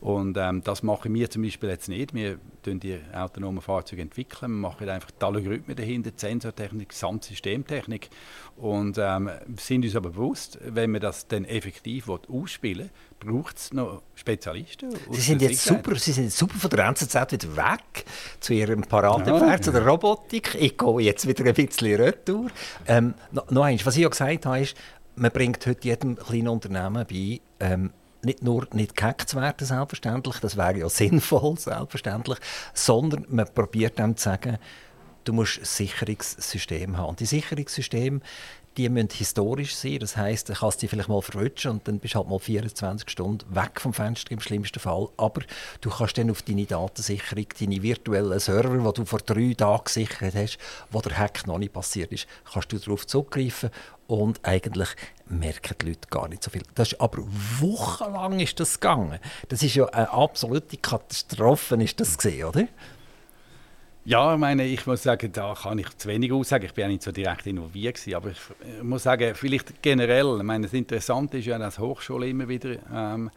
[0.00, 2.14] Und ähm, das machen wir zum Beispiel jetzt nicht.
[2.14, 4.02] Wir entwickeln die autonomen Fahrzeuge.
[4.02, 4.52] entwickeln.
[4.52, 8.10] Wir machen einfach die Algorithmen dahinter, die Sensortechnik, die Gesamtsystemtechnik.
[8.56, 13.72] Und ähm, sind uns aber bewusst, wenn wir das dann effektiv ausspielen will, braucht es
[13.72, 14.94] noch Spezialisten.
[15.10, 18.04] Sie sind jetzt super, Sie sind super von der NZZ wieder weg
[18.40, 19.60] zu Ihrem Paradepferd, ja.
[19.60, 20.54] zu der Robotik.
[20.58, 22.48] Ich gehe jetzt wieder ein bisschen retour.
[22.86, 24.76] Ähm, noch, noch eins, was ich auch gesagt habe, ist,
[25.16, 27.90] man bringt heute jedem kleinen Unternehmen bei, ähm,
[28.26, 32.38] nicht nur nicht gehackt zu werden, selbstverständlich, das wäre ja sinnvoll, selbstverständlich,
[32.74, 34.58] sondern man probiert dem zu sagen,
[35.24, 37.10] du musst ein Sicherungssystem haben.
[37.10, 38.20] Und die Sicherungssysteme,
[38.76, 39.98] die müssen historisch sein.
[39.98, 43.08] Das heisst, du kannst die vielleicht mal verwischen und dann bist du halt mal 24
[43.08, 45.08] Stunden weg vom Fenster im schlimmsten Fall.
[45.16, 45.42] Aber
[45.80, 50.34] du kannst dann auf deine Datensicherung, deine virtuellen Server, die du vor drei Tagen gesichert
[50.34, 50.58] hast,
[50.90, 53.70] wo der Hack noch nicht passiert ist, kannst du darauf zugreifen
[54.06, 54.88] und eigentlich
[55.28, 56.62] merken die Leute gar nicht so viel.
[56.74, 57.18] Das ist, aber
[57.58, 59.18] wochenlang ist das gegangen.
[59.48, 62.68] Das ist ja eine absolute Katastrophe, ist das gesehen, oder?
[64.08, 66.64] Ja, ich meine, ich muss sagen, da kann ich zu wenig aussagen.
[66.64, 68.38] Ich bin ja nicht so direkt involviert gewesen, aber ich,
[68.80, 70.36] muss sagen, vielleicht generell.
[70.36, 73.32] Ich meine, das Interessante ist ja, dass Hochschulen immer wieder ähm,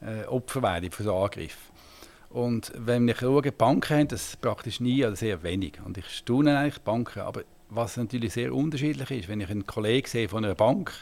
[0.00, 1.58] äh, Opfer werden von so Angriffen.
[2.30, 5.80] Und wenn ich schaue, Banken haben das praktisch nie oder sehr wenig.
[5.84, 10.06] Und ich staune eigentlich Banken, aber was natürlich sehr unterschiedlich ist, wenn ich einen Kollegen
[10.06, 10.92] sehe von einer Bank,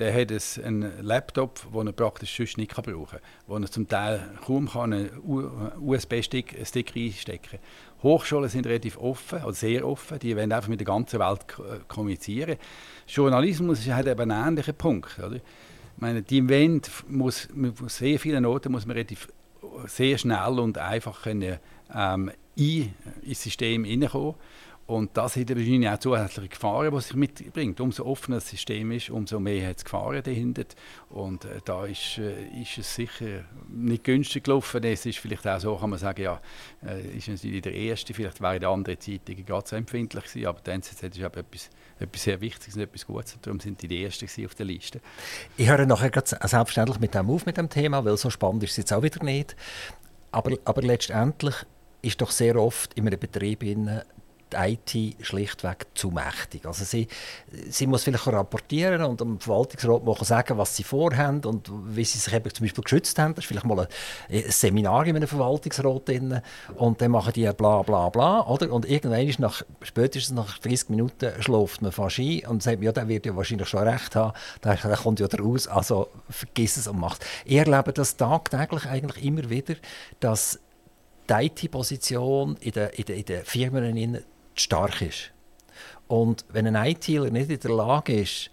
[0.00, 0.32] der hat
[0.64, 5.10] einen Laptop, den er praktisch sonst nicht brauchen kann, wo er zum Teil kaum einen
[5.78, 7.60] USB-Stick einstecken kann.
[8.02, 11.80] Hochschulen sind relativ offen, also sehr offen, die wollen einfach mit der ganzen Welt äh,
[11.86, 12.56] kommunizieren.
[13.06, 15.18] Journalismus hat eben einen ähnlichen Punkt.
[15.18, 15.36] Oder?
[15.36, 15.42] Ich
[15.98, 19.28] meine, die Wende muss, muss sehr viele Noten muss man relativ
[19.86, 21.58] sehr schnell und einfach können,
[21.94, 24.34] ähm, in, ins System hineinkommen.
[24.90, 27.80] Und das hat wahrscheinlich auch zusätzliche Gefahren, die sich mitbringt.
[27.80, 30.64] Umso offener das System ist, umso mehr hat es Gefahren dahinter.
[31.10, 34.82] Und äh, da ist, äh, ist es sicher nicht günstig gelaufen.
[34.82, 36.40] Es ist vielleicht auch so, kann man sagen, ja,
[36.84, 40.60] äh, ist natürlich der Erste, vielleicht wäre die andere Zeitung gerade so empfindlich gewesen, aber
[40.60, 43.34] die NZZ ist aber etwas, etwas sehr Wichtiges und etwas Gutes.
[43.34, 45.00] Und darum sind die die Ersten auf der Liste.
[45.56, 48.78] Ich höre nachher selbstverständlich mit dem auf, mit dem Thema, weil so spannend ist es
[48.78, 49.54] jetzt auch wieder nicht.
[50.32, 51.54] Aber, aber letztendlich
[52.02, 53.62] ist doch sehr oft in einem Betrieb
[54.52, 54.56] die
[54.92, 56.66] IT schlichtweg zu mächtig.
[56.66, 57.08] Also sie,
[57.68, 62.32] sie muss vielleicht rapportieren und dem Verwaltungsrat sagen, was sie vorhaben und wie sie sich
[62.32, 63.34] eben zum Beispiel geschützt haben.
[63.34, 63.80] Das ist vielleicht mal
[64.28, 66.40] ein, Seminar in einem Verwaltungsrat drin
[66.76, 68.46] und dann machen die bla bla bla.
[68.46, 68.72] Oder?
[68.72, 72.92] Und irgendwann ist nach, spätestens nach 30 Minuten schläft man fast ein und sagt, ja,
[72.92, 74.32] der wird ja wahrscheinlich schon recht haben,
[74.64, 77.26] der, der kommt ja raus, also vergiss es und mach es.
[77.44, 79.74] Ich erlebe das tagtäglich eigentlich immer wieder,
[80.20, 80.58] dass
[81.30, 83.84] die IT-Position in den, in, den, in den Firmen
[84.54, 85.32] stark ist.
[86.08, 88.50] Und wenn ein ITler nicht in der Lage ist,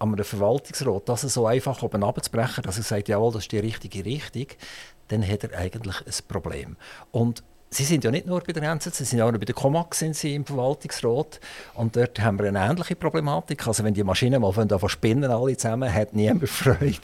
[0.00, 3.58] an einem Verwaltungsrat das so einfach oben abzubrechen, dass er sagt, jawohl, das ist die
[3.58, 4.46] richtige Richtung,
[5.08, 6.76] dann hat er eigentlich ein Problem.
[7.12, 10.00] Und Sie sind ja nicht nur bei der NZZ, Sie sind auch bei der Comax
[10.00, 11.38] sind Sie im Verwaltungsrat.
[11.74, 13.64] Und dort haben wir eine ähnliche Problematik.
[13.68, 16.98] Also wenn die Maschinen mal von spinnen alle zusammen, hat niemand Freude,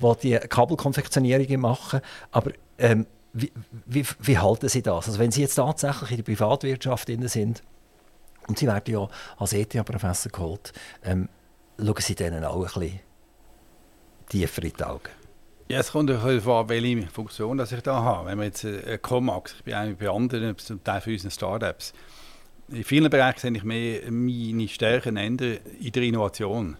[0.00, 2.00] die die Kabelkonfektionierungen machen.
[2.32, 3.06] Aber ähm,
[3.86, 5.06] wie, wie, halten Sie das?
[5.06, 7.62] Also wenn Sie jetzt tatsächlich in der Privatwirtschaft sind
[8.46, 10.72] und Sie werden ja als ETH-Professor geholt,
[11.04, 11.28] ähm,
[11.78, 13.00] schauen Sie denen auch ein bisschen
[14.28, 15.10] tiefer in die Augen?
[15.68, 18.30] Ja, es kommt darauf an, welche Funktion dass ich da habe.
[18.30, 21.92] Wenn wir jetzt äh, Comax, ich bin bei anderen, zum Teil für unsere Startups,
[22.70, 26.76] in vielen Bereichen sehe ich mehr meine Stärken ändern in der Innovation.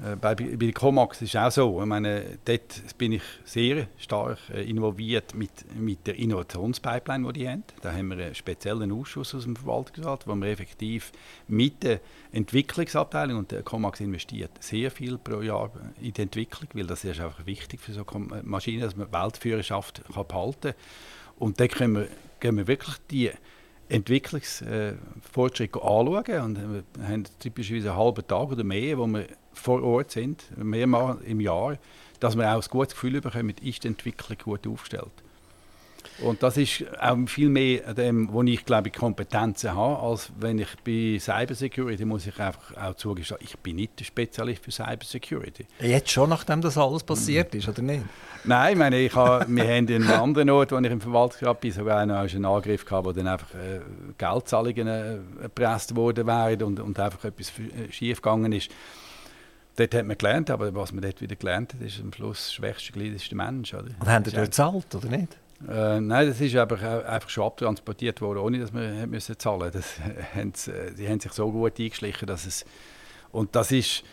[0.00, 1.80] Äh, bei, bei der Comax ist es auch so.
[1.80, 7.48] Ich meine, dort bin ich sehr stark äh, involviert mit, mit der Innovationspipeline, die die
[7.48, 7.64] haben.
[7.82, 11.12] Da haben wir einen speziellen Ausschuss aus dem Verwaltungsrat, wo wir effektiv
[11.48, 12.00] mit der
[12.32, 17.20] Entwicklungsabteilung und der Comax investiert sehr viel pro Jahr in die Entwicklung, weil das ist
[17.20, 18.04] einfach wichtig für so
[18.42, 20.74] Maschinen, dass man Weltführerschaft behalten kann.
[21.38, 22.08] Und da können wir,
[22.40, 23.30] gehen wir wirklich die
[23.88, 30.10] Entwicklungsfortschritte anschauen und wir haben typischerweise einen halben Tag oder mehr, wo wir vor Ort
[30.10, 31.78] sind, mehrmals im Jahr,
[32.20, 35.12] dass wir auch ein gutes Gefühl bekommen, ist die Entwicklung gut aufgestellt.
[36.20, 40.68] Und das ist auch viel mehr dem, wo ich glaube Kompetenzen habe, als wenn ich
[40.84, 45.66] bei Cybersecurity muss ich einfach auch zugestehen, ich bin nicht der Spezialist für Cybersecurity.
[45.80, 48.02] Jetzt schon, nachdem das alles passiert ist, oder nicht?
[48.44, 51.60] Nein, ich meine, ich habe, wir haben in einem anderen Ort, wo ich im Verwaltungsrat
[51.60, 53.80] bin, sogar einen, einen Angriff gehabt, wo dann einfach äh,
[54.16, 58.70] Geldzahlungen äh, erpresst worden wären und, und einfach etwas äh, schief gegangen ist.
[59.76, 62.54] Dort hat man gelernt, aber was man dort wieder gelernt hat, ist am Schluss das
[62.54, 63.72] schwächste Glied ist der Mensch.
[63.74, 63.90] Oder?
[64.00, 65.36] Und haben die dort gezahlt, oder nicht?
[65.66, 70.72] Äh, nein, das ist einfach, einfach schon abtransportiert worden, ohne dass wir müssen zahlen mussten.
[70.72, 72.64] Äh, die haben sich so gut eingeschlichen, dass es...
[73.32, 74.04] Und das ist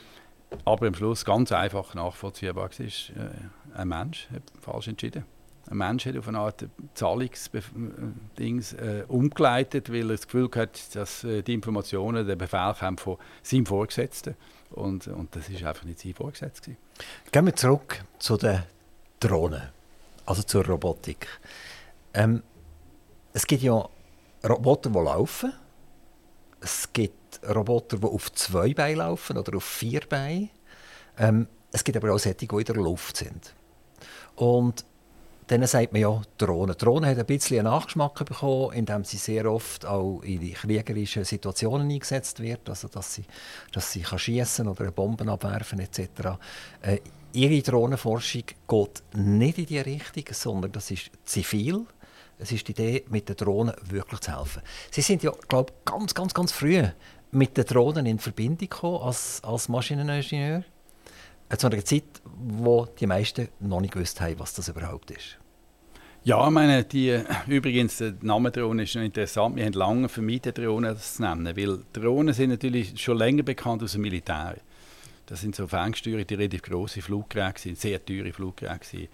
[0.64, 2.70] aber am Schluss ganz einfach nachvollziehbar.
[2.78, 5.26] Ist, äh, ein Mensch hat falsch entschieden.
[5.70, 11.24] Ein Mensch hat auf eine Art Zahlungsdings äh, umgeleitet, weil er das Gefühl hat, dass
[11.24, 14.36] äh, die Informationen, der Befehl kommen von seinem Vorgesetzten.
[14.72, 16.72] Und, und das ist einfach nicht sein Vorgesetzter.
[17.32, 18.64] Gehen wir zurück zu den
[19.20, 19.64] Drohnen,
[20.26, 21.28] also zur Robotik.
[22.14, 22.44] Ähm,
[23.34, 23.88] es gibt ja
[24.48, 25.54] Roboter, die laufen.
[26.62, 30.50] Es gibt Roboter, die auf zwei Beinen laufen oder auf vier Beinen.
[31.18, 33.54] Ähm, es gibt aber auch solche, die in der Luft sind.
[34.36, 34.86] Und
[35.48, 36.76] dann sagt man ja Drohnen.
[36.78, 41.24] Drohnen hat ein bisschen einen Nachgeschmack bekommen, indem sie sehr oft auch in die kriegerischen
[41.24, 43.26] Situationen eingesetzt wird, also dass sie,
[43.72, 46.00] dass sie kann schiessen oder Bomben abwerfen etc.
[46.82, 47.00] Äh,
[47.34, 51.86] ihre Drohnenforschung geht nicht in diese Richtung, sondern das ist zivil.
[52.40, 54.62] Es ist die Idee, mit den Drohnen wirklich zu helfen.
[54.92, 56.84] Sie sind ja, glaube ganz, ganz, ganz früh
[57.32, 60.64] mit den Drohnen in Verbindung gekommen als, als Maschineningenieur
[61.58, 65.38] zu einer Zeit, wo die meisten noch nicht gewusst haben, was das überhaupt ist.
[66.24, 69.56] Ja, ich meine, die, übrigens, der Name Drohne ist interessant.
[69.56, 73.92] Wir haben lange vermieden, Drohnen zu nennen, weil Drohnen sind natürlich schon länger bekannt aus
[73.92, 74.56] dem Militär.
[75.28, 79.08] Das sind so ferngesteuerte, relativ grosse Fluggeräte, sehr teure Fluggeräte.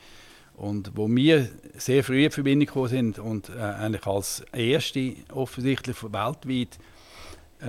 [0.55, 6.01] Und wo wir sehr früh in Verbindung gekommen sind und äh, eigentlich als erste offensichtlich
[6.03, 6.77] weltweit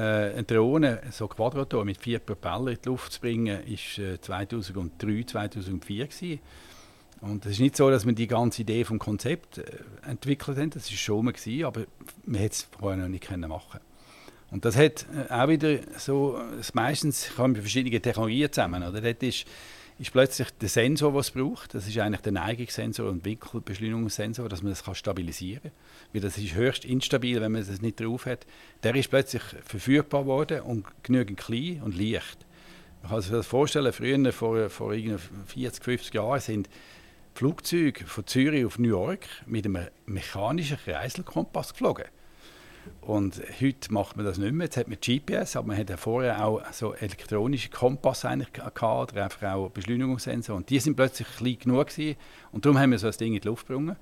[0.01, 5.25] eine Drohne, so Quadrator mit vier Propellern in die Luft zu bringen, war äh, 2003,
[5.25, 6.41] 2004 gewesen.
[7.21, 9.65] Und es ist nicht so, dass wir die ganze Idee vom Konzept äh,
[10.07, 10.71] entwickelt haben.
[10.71, 11.85] Das war schon mal gewesen, aber
[12.25, 13.81] wir hätten es vorher noch nicht können machen.
[14.51, 16.41] Und das hat äh, auch wieder so,
[16.75, 18.83] meistens kommen verschiedene Technologien zusammen.
[18.83, 19.01] Oder?
[19.01, 19.47] Dort ist
[19.99, 21.75] ist plötzlich der Sensor, was es braucht.
[21.75, 25.73] Das ist eigentlich der Neigungssensor und Winkelbeschleunigungssensor, dass man das stabilisieren kann.
[26.13, 28.47] Weil das ist höchst instabil, wenn man das nicht drauf hat.
[28.83, 32.47] Der ist plötzlich verfügbar worden und genügend klein und leicht.
[33.03, 36.69] Man kann sich das vorstellen, früher, vor, vor 40, 50 Jahren, sind
[37.35, 42.05] Flugzeuge von Zürich auf New York mit einem mechanischen Kreiselkompass geflogen.
[43.01, 44.67] Und heute macht man das nicht mehr.
[44.67, 49.25] Jetzt hat man GPS, aber man hat ja vorher auch so elektronische Kompass gehabt, oder
[49.25, 50.57] einfach auch Beschleunigungssensor.
[50.57, 52.17] Und die sind plötzlich klein genug gewesen.
[52.53, 53.97] Und darum haben wir so ein Ding in die Luft gebracht.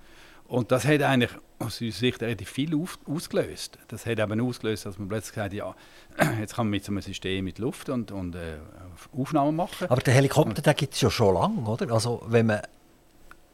[0.50, 3.78] Und das hat eigentlich aus unserer Sicht relativ viel auf, ausgelöst.
[3.86, 5.74] Das hat eben ausgelöst, dass man plötzlich gesagt ja,
[6.40, 8.56] jetzt kann man mit so einem System mit Luft und, und äh,
[9.16, 9.86] Aufnahmen machen.
[9.88, 11.92] Aber der Helikopter, gibt es ja schon lange, oder?
[11.92, 12.62] Also wenn man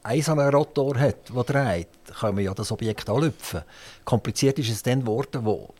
[0.06, 1.88] einen Rotor hat, der dreht,
[2.18, 3.62] kann man ja das Objekt anlüpfen.
[4.04, 5.74] Kompliziert ist es dann geworden, wo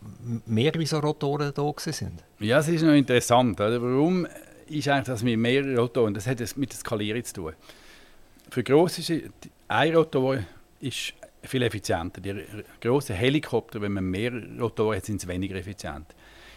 [0.47, 2.25] mehrere so Rotoren da sind.
[2.41, 3.61] Ja, es ist noch interessant.
[3.61, 3.81] Oder?
[3.81, 4.27] Warum
[4.69, 6.15] ist eigentlich das mit mehreren Rotoren?
[6.15, 7.53] Das hat mit der Skalierung zu tun.
[8.51, 9.23] Für grosse
[9.69, 10.39] ein Rotor
[10.81, 12.21] ist viel effizienter.
[12.21, 12.45] Die
[12.81, 16.07] grossen Helikopter, wenn man mehr Rotoren hat, sind sie weniger effizient.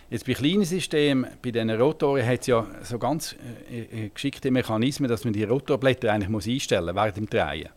[0.09, 3.35] Jetzt bei kleinen Systemen, bei diesen Rotoren, hat es ja so ganz
[3.71, 7.69] äh, äh, geschickte Mechanismen, dass man die Rotorblätter eigentlich muss einstellen muss während dem Drehen.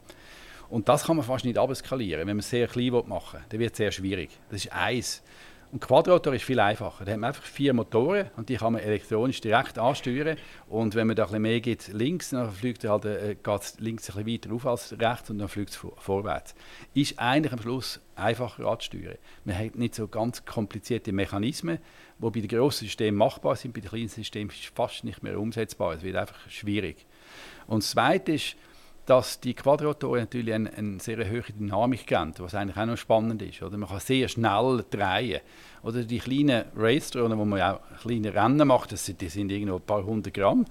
[0.70, 2.20] Und das kann man fast nicht abskalieren.
[2.20, 4.30] Wenn man es sehr klein machen will, dann wird es sehr schwierig.
[4.50, 5.22] Das ist eins.
[5.72, 7.06] Und Quadrotor ist viel einfacher.
[7.06, 10.36] Da hat man einfach vier Motoren und die kann man elektronisch direkt ansteuern.
[10.68, 13.74] Und wenn man da ein bisschen mehr geht links, dann fliegt er halt, äh, geht
[13.78, 16.54] links ein bisschen weiter auf als rechts und dann fliegt es vorwärts.
[16.92, 19.16] Ist eigentlich am Schluss einfacher anzusteuern.
[19.46, 21.78] Man hat nicht so ganz komplizierte Mechanismen,
[22.18, 25.40] die bei den grossen Systemen machbar sind, bei den kleinen Systemen ist fast nicht mehr
[25.40, 25.94] umsetzbar.
[25.94, 27.06] Es wird einfach schwierig.
[27.66, 28.56] Und das Zweite ist,
[29.06, 33.42] dass die Quadratoren natürlich eine, eine sehr hohe Dynamik haben, was eigentlich auch noch spannend
[33.42, 33.62] ist.
[33.62, 33.76] Oder?
[33.76, 35.40] Man kann sehr schnell drehen.
[35.82, 39.76] Oder die kleinen Race-Drohnen, wo man auch kleine Rennen macht, das sind, die sind irgendwo
[39.76, 40.66] ein paar hundert Gramm.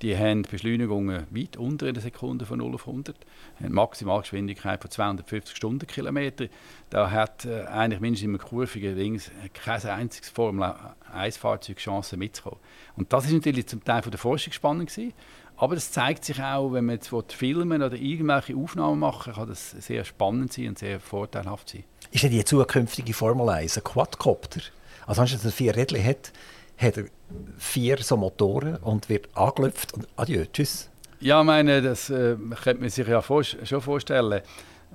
[0.00, 3.16] Die haben Beschleunigungen weit unter einer Sekunde von 0 auf 100,
[3.60, 6.46] haben Maximalgeschwindigkeit von 250 Stundenkilometer.
[6.88, 12.60] Da hat äh, eigentlich mindestens im kurvigen Links kein einziges Formel-1-Fahrzeug Chance mitzukommen.
[12.96, 15.12] Und das ist natürlich zum Teil von der Forschung spannend gewesen.
[15.58, 19.72] Aber das zeigt sich auch, wenn man jetzt filmen oder irgendwelche Aufnahmen machen kann das
[19.72, 21.84] sehr spannend sein und sehr vorteilhaft sein.
[22.12, 24.60] Ist denn die zukünftige Formel 1 ein Quadcopter?
[25.06, 26.32] Also wenn er vier Rädchen hat,
[26.78, 27.04] hat er
[27.58, 30.88] vier so Motoren und wird angelöpft und adieu, tschüss.
[31.20, 34.42] Ja, ich meine, das äh, könnte man sich ja vor, schon vorstellen.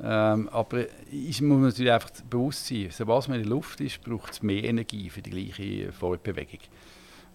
[0.02, 4.32] Ähm, aber ich muss natürlich einfach bewusst sein, sobald man in der Luft ist, braucht
[4.32, 6.62] es mehr Energie für die gleiche Fortbewegung.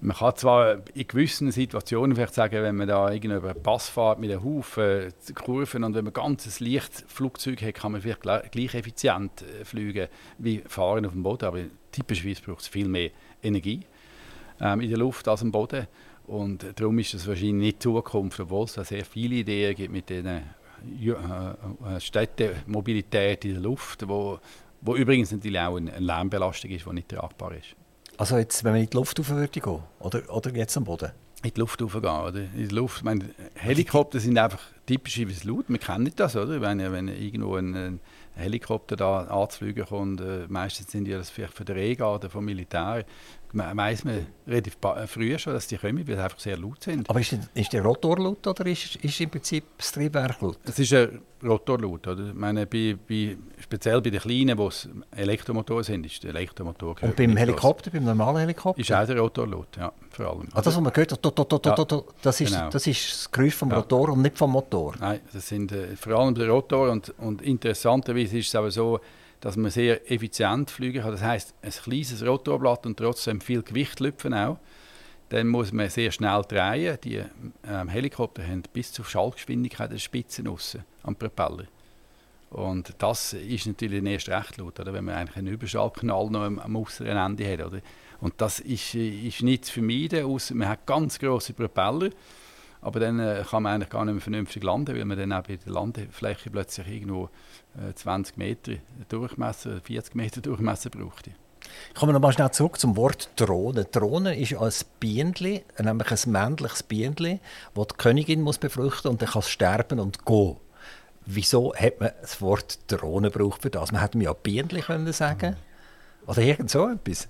[0.00, 4.20] Man kann zwar in gewissen Situationen vielleicht sagen, wenn man da über einen Pass fährt
[4.20, 8.74] mit einem Haufen Kurven und wenn man ein ganzes Lichtflugzeug hat, kann man vielleicht gleich
[8.74, 10.06] effizient äh, fliegen
[10.38, 11.46] wie fahren auf dem Boden.
[11.46, 11.58] Aber
[11.90, 13.11] typischerweise braucht es viel mehr
[13.42, 13.80] Energie
[14.61, 15.88] ähm, in der Luft als am Boden.
[16.28, 20.11] Und darum ist das wahrscheinlich nicht Zukunft, obwohl es da sehr viele Ideen gibt mit
[20.11, 20.42] den äh,
[21.11, 24.38] äh, Städtemobilität in der Luft, wo,
[24.80, 27.74] wo übrigens natürlich auch eine Lärmbelastung ist, die nicht tragbar ist.
[28.18, 31.12] Also jetzt, wenn man in die Luft rauf würde gehen, oder, oder jetzt am Boden?
[31.44, 32.40] In die Luft raufgehen, oder?
[32.40, 36.61] In die Luft, meine, Helikopter sind einfach typischerweise laut, man kennt das, oder?
[36.61, 38.00] Wenn, wenn irgendwo ein, ein
[38.35, 42.44] Helikopter da anzufliegen kommt, äh, meistens sind die das vielleicht für den Regen oder vom
[42.44, 43.04] Militär,
[43.52, 47.08] weiss man relativ früh schon, dass die kommen, weil sie einfach sehr laut sind.
[47.08, 50.58] Aber ist, ist der Rotor laut oder ist, ist im Prinzip das Triebwerk laut?
[50.64, 52.06] Es ist ein Rotor laut.
[52.06, 52.28] Oder?
[52.28, 57.16] Ich meine, bei, bei, speziell bei den Kleinen, es Elektromotoren sind, ist der Elektromotor Und
[57.16, 58.80] beim Helikopter, beim normalen Helikopter?
[58.80, 60.48] Ist auch der Rotor laut, ja, vor allem.
[60.52, 61.12] Ah, das, was man hört,
[62.22, 62.70] das, ist, genau.
[62.70, 63.72] das ist das Geräusch vom.
[63.72, 64.94] Rotor und nicht vom Motor?
[64.98, 68.98] Nein, das sind äh, vor allem der Rotor und, und interessanterweise ist es aber so,
[69.40, 71.12] dass man sehr effizient fliegen kann.
[71.12, 74.59] Das heißt, ein kleines Rotorblatt und trotzdem viel Gewicht lüpfen auch.
[75.29, 76.98] Dann muss man sehr schnell drehen.
[77.05, 77.22] Die
[77.66, 81.64] ähm, Helikopter haben bis zur Schallgeschwindigkeit der aussen am Propeller.
[82.51, 84.94] Und das ist natürlich erst recht laut, oder?
[84.94, 87.66] wenn man eigentlich einen Überschallknall noch am, am äußeren Ende hat.
[87.66, 87.81] Oder?
[88.20, 92.11] Und das ist, ist nicht zu vermeiden, man hat ganz große Propeller.
[92.80, 95.42] Aber dann äh, kann man eigentlich gar nicht mehr vernünftig landen, weil man dann auch
[95.42, 97.28] bei der Landefläche plötzlich irgendwo
[97.76, 98.74] äh, 20 Meter
[99.08, 101.30] Durchmesser, 40 Meter Durchmesser braucht.
[101.94, 103.84] Kommen wir noch mal schnell zurück zum Wort Drohne.
[103.84, 107.40] Drohne ist ein Bienenli, nämlich ein männliches Bienenli,
[107.74, 110.56] das die Königin muss befruchten und dann kann es sterben und gehen.
[111.26, 113.92] Wieso hat man das Wort Drohne gebraucht für das?
[113.92, 115.56] Man hätte mir ja können sagen
[116.26, 117.28] oder irgend so etwas.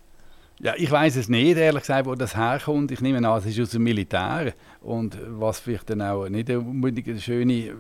[0.61, 2.91] Ja, ich weiß es nicht, ehrlich gesagt, wo das herkommt.
[2.91, 4.55] Ich nehme an, es ist aus dem Militär.
[4.81, 7.75] Und was vielleicht dann auch nicht unbedingt eine schöne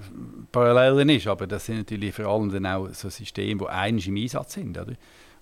[0.52, 4.16] Parallele ist, aber das sind natürlich vor allem dann auch so Systeme, die eigentlich im
[4.16, 4.92] Einsatz sind, oder?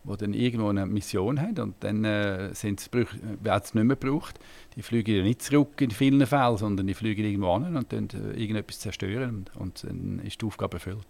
[0.06, 4.38] wo dann irgendwo eine Mission haben und dann äh, werden es nicht mehr gebraucht.
[4.76, 8.08] Die fliegen ja nicht zurück in vielen Fällen, sondern die fliegen irgendwo an und dann
[8.10, 11.06] äh, irgendetwas zerstören und, und dann ist die Aufgabe erfüllt.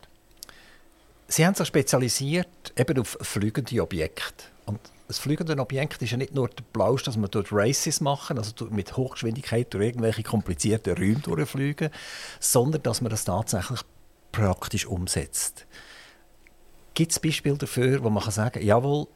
[1.28, 4.44] Sie haben sich spezialisiert eben auf fliegende Objekte.
[4.66, 8.36] Und das fliegende Objekt ist ja nicht nur der Plausch, dass man dort Races machen,
[8.36, 11.90] also mit Hochgeschwindigkeit durch irgendwelche komplizierten Räume durchfliegen,
[12.40, 13.80] sondern dass man das tatsächlich
[14.32, 15.66] praktisch umsetzt.
[16.94, 19.06] Gibt es Beispiele dafür, wo man kann sagen kann, jawohl,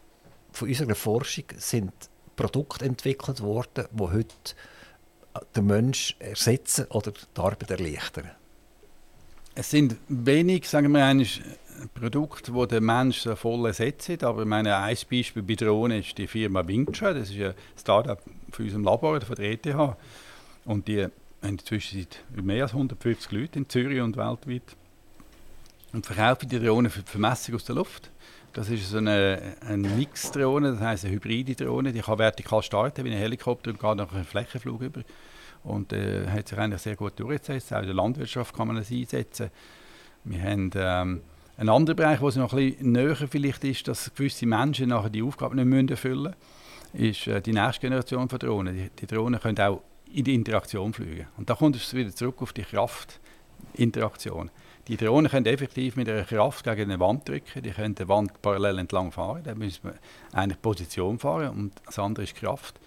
[0.52, 1.92] von unserer Forschung sind
[2.36, 4.54] Produkte entwickelt worden, die heute
[5.56, 8.30] den Menschen ersetzen oder die Arbeit erleichtern?
[9.54, 11.42] Es sind wenig, sagen wir eigentlich,
[11.88, 14.22] Produkte, die der Mensch so voll ersetzt.
[14.24, 17.12] Aber meine, ein Beispiel bei Drohnen ist die Firma Wingsha.
[17.12, 19.96] Das ist ein Startup von unserem Labor, von der ETH.
[20.64, 21.12] Und die haben
[21.42, 24.76] inzwischen mehr als 150 Leute in Zürich und weltweit.
[25.92, 28.10] Und verkaufen die Drohnen für die Vermessung aus der Luft.
[28.52, 31.92] Das ist so eine, eine Mix-Drohne, das heisst eine hybride Drohne.
[31.92, 35.02] Die kann vertikal starten wie ein Helikopter und geht nach einem Flächenflug über.
[35.62, 37.72] Und äh, hat sich eigentlich sehr gut durchgesetzt.
[37.72, 39.50] Auch in der Landwirtschaft kann man das einsetzen.
[40.24, 41.20] Wir haben ähm,
[41.60, 45.22] ein anderer Bereich, wo es noch ein näher vielleicht ist, dass gewisse Menschen nachher die
[45.22, 46.34] Aufgabe nicht mehr erfüllen
[46.94, 48.74] müssen, ist äh, die nächste Generation von Drohnen.
[48.74, 51.26] Die, die, Drohnen können auch in die Interaktion fliegen.
[51.36, 54.50] Und da kommt es wieder zurück auf die Kraftinteraktion.
[54.88, 58.40] Die Drohnen können effektiv mit einer Kraft gegen eine Wand drücken, die können die Wand
[58.40, 59.94] parallel entlang fahren, da müssen wir
[60.32, 62.80] eigentlich Position fahren und das andere ist Kraft.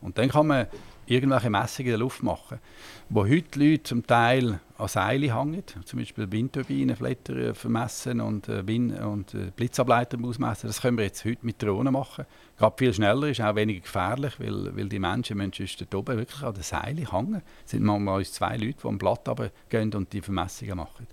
[0.00, 0.68] Und dann kann man
[1.10, 2.60] irgendwelche Messungen in der Luft machen,
[3.08, 8.98] wo heute Leute zum Teil an Seile hängen, zum Beispiel Windturbinenblätter vermessen und, äh, Wind
[9.00, 10.68] und äh, Blitzableiter ausmessen.
[10.68, 12.26] Das können wir jetzt heute mit Drohnen machen.
[12.56, 16.42] Gerade viel schneller, ist auch weniger gefährlich, weil, weil die Menschen müssen dort oben wirklich
[16.42, 17.42] an den Seilen hängen.
[17.64, 19.28] Es sind manchmal zwei Leute, die am Blatt
[19.68, 21.08] gehen und die Vermessungen machen.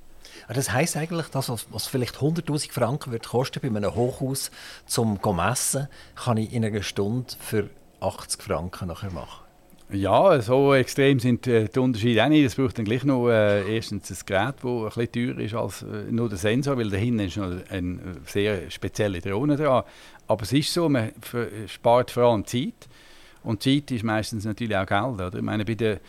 [0.47, 4.51] Das heisst eigentlich, dass was, vielleicht 100'000 Franken wird kosten bei einem Hochhaus
[4.85, 9.46] zum messen, kann ich in einer Stunde für 80 Franken nachher machen.
[9.89, 12.43] Ja, so extrem sind äh, die Unterschiede auch nicht.
[12.43, 15.81] Es braucht dann gleich noch äh, erstens ein Gerät, das ein bisschen teurer ist als
[15.83, 19.83] äh, nur der Sensor, weil dahinter ist noch eine sehr spezielle Drohne dran.
[20.27, 21.11] Aber es ist so, man
[21.67, 22.89] spart vor allem Zeit.
[23.43, 25.21] Und Zeit ist meistens natürlich auch Geld.
[25.21, 25.35] Oder?
[25.35, 25.99] Ich meine, bei den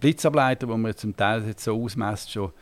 [0.00, 2.52] Blitzableitern, die man zum Teil jetzt so ausmessen, schon,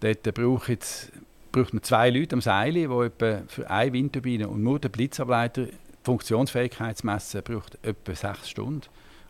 [0.00, 1.12] dort braucht, jetzt,
[1.52, 5.68] braucht man zwei Leute am Seil, die für eine Windturbine und nur der Blitzableiter
[6.02, 8.82] Funktionsfähigkeit zu messen, braucht etwa sechs Stunden.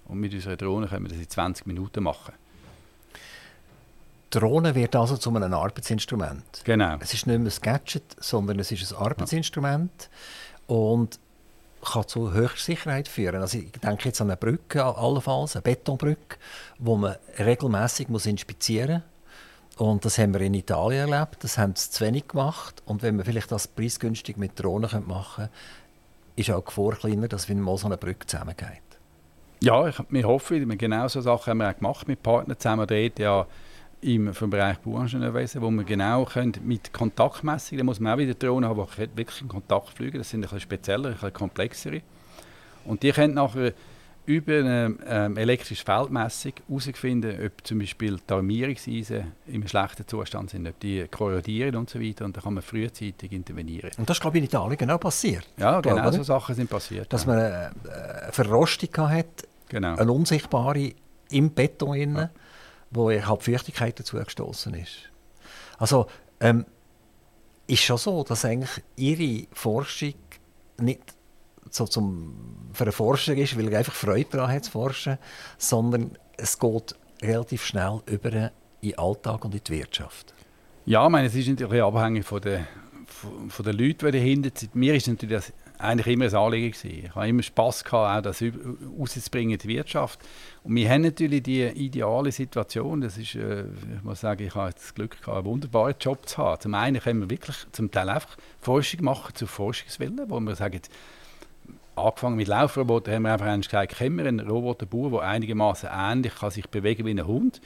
[0.08, 2.34] Und mit unserer Drohne können wir das in 20 Minuten machen.
[4.32, 6.62] Die Drohne wird also zu einem Arbeitsinstrument.
[6.64, 6.96] Genau.
[7.00, 10.10] Es ist nicht mehr ein Gadget, sondern es ist ein Arbeitsinstrument
[10.68, 10.74] ja.
[10.74, 11.18] und
[11.82, 13.40] kann zu höchster Sicherheit führen.
[13.40, 16.36] Also ich denke jetzt an eine Brücke, allenfalls eine Betonbrücke,
[16.78, 19.02] wo man regelmäßig muss inspizieren muss.
[19.78, 21.44] Und das haben wir in Italien erlebt.
[21.44, 22.82] Das haben sie zu wenig gemacht.
[22.84, 25.52] Und wenn man vielleicht das preisgünstig mit Drohnen machen könnte,
[26.34, 28.87] ist auch die Gefahr kleiner, dass wenn mal so eine Brücke zusammengeht.
[29.60, 32.86] Ja, ich, wir hoffen, genau so Sachen haben wir auch gemacht mit Partnern zusammen.
[32.86, 33.46] Dort ja
[34.00, 38.34] im vom Bereich Bauingenieurwesen, wo wir genau können, mit Kontaktmessungen, da muss man auch wieder
[38.34, 40.18] Drohnen haben, die wirklich in Kontakt fliegen.
[40.18, 42.02] Das sind ein bisschen spezieller, ein bisschen komplexere.
[42.84, 43.72] Und die können nachher
[44.28, 50.68] über eine ähm, elektrische Feldmessung herausfinden, ob zum Beispiel die Armierungseisen im schlechten Zustand sind,
[50.68, 52.26] ob die korrodieren und so weiter.
[52.26, 53.90] Und dann kann man frühzeitig intervenieren.
[53.96, 55.48] Und das ist, glaube ich, in Italien genau passiert.
[55.56, 57.10] Ja, genau glaube, so Sachen sind passiert.
[57.10, 57.28] Dass ja.
[57.28, 57.70] man eine,
[58.22, 59.96] eine Verrostung hat, genau.
[59.96, 60.92] eine unsichtbare
[61.30, 62.30] im Beton, innen, ja.
[62.90, 65.10] wo halt Feuchtigkeit dazu gestoßen ist.
[65.78, 66.06] Also,
[66.40, 66.66] ähm,
[67.66, 70.14] ist schon so, dass eigentlich Ihre Forschung
[70.78, 71.17] nicht
[71.70, 72.34] so zum,
[72.72, 75.18] für einen Forscher ist, weil er einfach Freude daran hat zu forschen,
[75.56, 78.32] sondern es geht relativ schnell über
[78.80, 80.34] in den Alltag und in die Wirtschaft.
[80.86, 82.66] Ja, ich meine, es ist natürlich abhängig von den,
[83.06, 84.74] von, von den Leuten, die dahinter sind.
[84.74, 87.04] Mir ist natürlich das eigentlich immer ein Anliegen gewesen.
[87.04, 88.42] Ich habe immer Spass gehabt, auch das
[88.98, 90.18] rauszubringen in die Wirtschaft.
[90.64, 93.00] Und wir haben natürlich die ideale Situation.
[93.00, 93.64] Das ist, äh,
[93.96, 96.60] ich muss sagen, ich habe das Glück gehabt, einen wunderbaren Job zu haben.
[96.60, 100.80] Zum einen können wir wirklich zum Teil einfach Forschung machen zu Forschungswillen, wo wir sagen,
[101.98, 106.50] angefangen mit Laufrobotern, haben wir einfach gesagt, kennen wir einen Roboterbauer, der einigermaßen ähnlich kann
[106.50, 107.60] sich bewegen wie ein Hund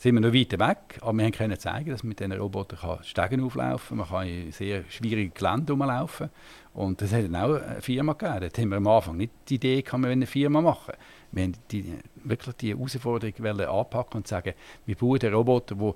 [0.00, 3.44] sind wir noch weiter weg, aber wir können zeigen, dass man mit diesen Robotern Stegen
[3.44, 6.30] auflaufen kann, man kann in sehr schwierigen Gelände rumlaufen
[6.72, 8.40] und das hat dann auch eine Firma gegeben.
[8.40, 10.94] Dort haben wir am Anfang nicht die Idee, kann man eine Firma machen.
[11.32, 14.54] Wir haben die, wirklich die Herausforderung anpacken und sagen,
[14.86, 15.94] wir bauen einen Roboter, der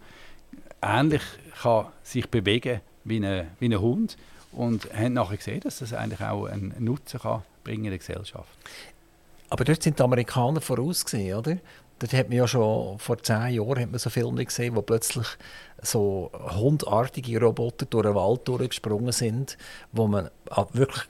[0.82, 1.22] ähnlich
[1.62, 4.18] kann sich bewegen wie ein, wie ein Hund
[4.56, 8.48] und haben nachher gesehen, dass das eigentlich auch einen Nutzen kann bringen in der Gesellschaft.
[9.50, 11.58] Aber dort sind die Amerikaner vorausgesehen, oder?
[11.98, 15.26] Dort hat man ja schon vor zehn Jahren hat man so Filme gesehen, wo plötzlich
[15.80, 19.56] so hundartige Roboter durch den Wald durchgesprungen sind,
[19.92, 20.28] wo man
[20.72, 21.04] wirklich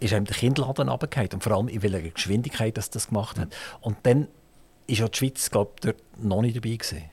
[0.00, 3.48] ist einem der Kindladen runtergefallen und vor allem in welcher Geschwindigkeit das das gemacht hat.
[3.80, 4.28] Und dann
[4.86, 7.04] ist ja die Schweiz, glaube ich, dort noch nicht dabei gewesen.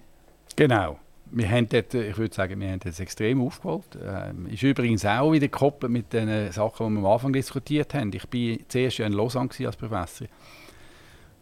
[0.55, 0.99] Genau.
[1.31, 3.97] Wir haben dort, ich würde sagen, wir haben das extrem aufgeholt.
[4.01, 8.11] Ähm, ist übrigens auch wieder gekoppelt mit den Sachen, die wir am Anfang diskutiert haben.
[8.13, 10.27] Ich war zuerst in Lausanne als Professor.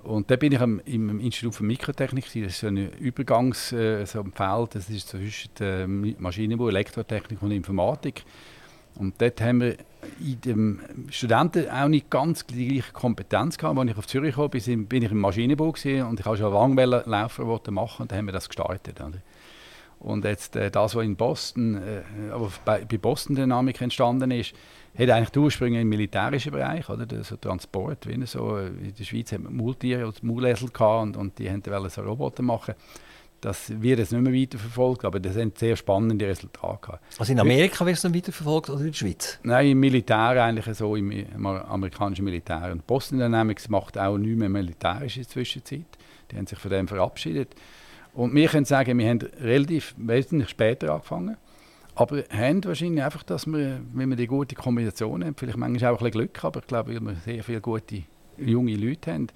[0.05, 2.25] Und da bin ich am, im Institut für Mikrotechnik.
[2.25, 8.23] Das ist so ein Übergangs äh, so das ist zwischen äh, Maschinenbau, Elektrotechnik und Informatik.
[8.97, 9.77] Und dort haben wir
[10.19, 13.77] in den Studenten auch nicht ganz die gleiche Kompetenz gehabt.
[13.77, 17.71] Als ich auf Zürich kam, bin, ich im Maschinenbau und ich habe schon lange Laufroboter
[17.71, 19.01] machen und dann haben wir das gestartet.
[19.01, 19.17] Oder?
[20.05, 22.01] Und jetzt äh, das, was in Boston, äh,
[22.63, 24.53] bei, bei Boston Dynamik entstanden ist,
[24.95, 27.07] hat eigentlich die Ursprünge im militärischen Bereich, oder?
[27.23, 28.57] So Transport, wie so.
[28.57, 32.43] In der Schweiz hat man Maultiere oder Maulesel gehabt und, und die wollten so Roboter
[32.43, 32.75] machen.
[33.41, 37.03] Das wird jetzt nicht mehr weiterverfolgt, aber das sind sehr spannende Resultate gehabt.
[37.17, 39.39] Also in Amerika wird es dann weiterverfolgt oder in der Schweiz?
[39.41, 42.69] Nein, im Militär eigentlich so, im, im amerikanischen Militär.
[42.71, 45.85] Und Boston Dynamics macht auch nicht mehr militärisch in der Zwischenzeit.
[46.29, 47.55] Die haben sich von dem verabschiedet.
[48.15, 51.37] Und wir können sagen, wir haben relativ wesentlich später angefangen.
[51.95, 55.99] Aber haben wahrscheinlich einfach, dass wir, wenn wir die gute Kombination haben, vielleicht manchmal auch
[55.99, 58.03] ein bisschen Glück, aber ich glaube, weil wir sehr viele gute
[58.37, 59.27] junge Leute haben,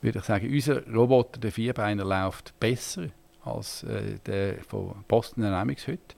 [0.00, 3.06] würde ich sagen, unser Roboter, der Vierbeiner, läuft besser
[3.44, 6.16] als äh, der von Boston Dynamics heute.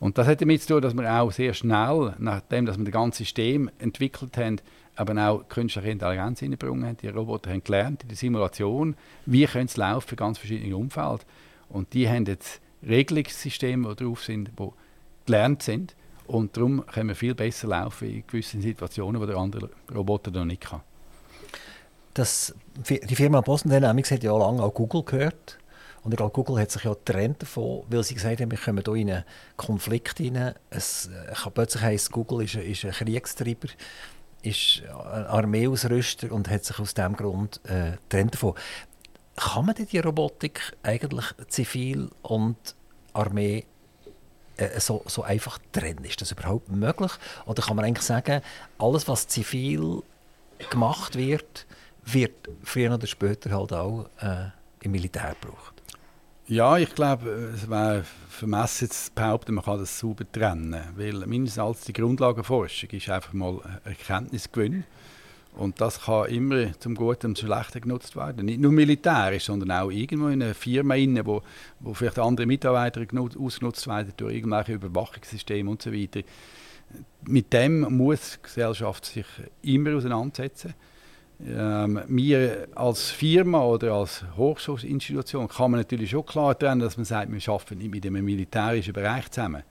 [0.00, 2.92] Und das hat damit zu tun, dass wir auch sehr schnell, nachdem dass wir das
[2.92, 4.60] ganze System entwickelt haben,
[4.96, 6.96] aber auch künstliche Intelligenz reingebracht haben.
[6.96, 11.24] Die Roboter haben gelernt in der Simulation, wie können sie laufen in ganz verschiedenen Umfelden.
[11.68, 14.68] Und die haben jetzt Regelungssysteme, die drauf sind, die
[15.26, 15.94] gelernt sind.
[16.26, 20.44] Und darum können wir viel besser laufen in gewissen Situationen, wo der andere Roboter noch
[20.44, 20.80] nicht kann.
[22.14, 22.54] Das,
[22.88, 25.58] die Firma Boston Dynamics hat ja lange auch Google gehört.
[26.04, 28.94] Und glaube, Google hat sich ja getrennt davon, weil sie gesagt haben, wir kommen hier
[28.96, 29.24] in einen
[29.56, 30.54] Konflikt hinein.
[30.68, 33.68] Es kann plötzlich heißt, Google ist, ist ein Kriegstreiber,
[34.42, 38.54] ist ein Armeeausrüster und hat sich aus diesem Grund äh, getrennt davon.
[39.36, 42.56] Kann man denn die Robotik eigentlich zivil und
[43.12, 43.64] Armee
[44.56, 46.04] äh, so, so einfach trennen?
[46.04, 47.12] Ist das überhaupt möglich?
[47.46, 48.42] Oder kann man eigentlich sagen,
[48.78, 50.02] alles, was zivil
[50.70, 51.66] gemacht wird,
[52.04, 54.50] wird früher oder später halt auch äh,
[54.82, 55.81] im Militär gebraucht?
[56.52, 60.82] Ja, ich glaube, es wäre vermessen zu behaupten, man kann das sauber trennen.
[60.96, 64.84] Weil mindestens als die Grundlagenforschung ist einfach mal Erkenntnisgewinn.
[65.56, 68.44] Und das kann immer zum Guten und Schlechten genutzt werden.
[68.44, 71.40] Nicht nur militärisch, sondern auch irgendwo in einer Firma, rein, wo,
[71.80, 73.00] wo vielleicht andere Mitarbeiter
[73.38, 75.90] ausgenutzt werden durch irgendwelche Überwachungssysteme und so.
[75.90, 79.26] Mit dem muss die Gesellschaft sich
[79.62, 80.74] immer auseinandersetzen.
[81.44, 87.04] Ähm, wir als Firma oder als Hochschulinstitution kann man natürlich schon klar trennen, dass man
[87.04, 89.62] sagt, wir arbeiten nicht mit dem militärischen Bereich zusammen.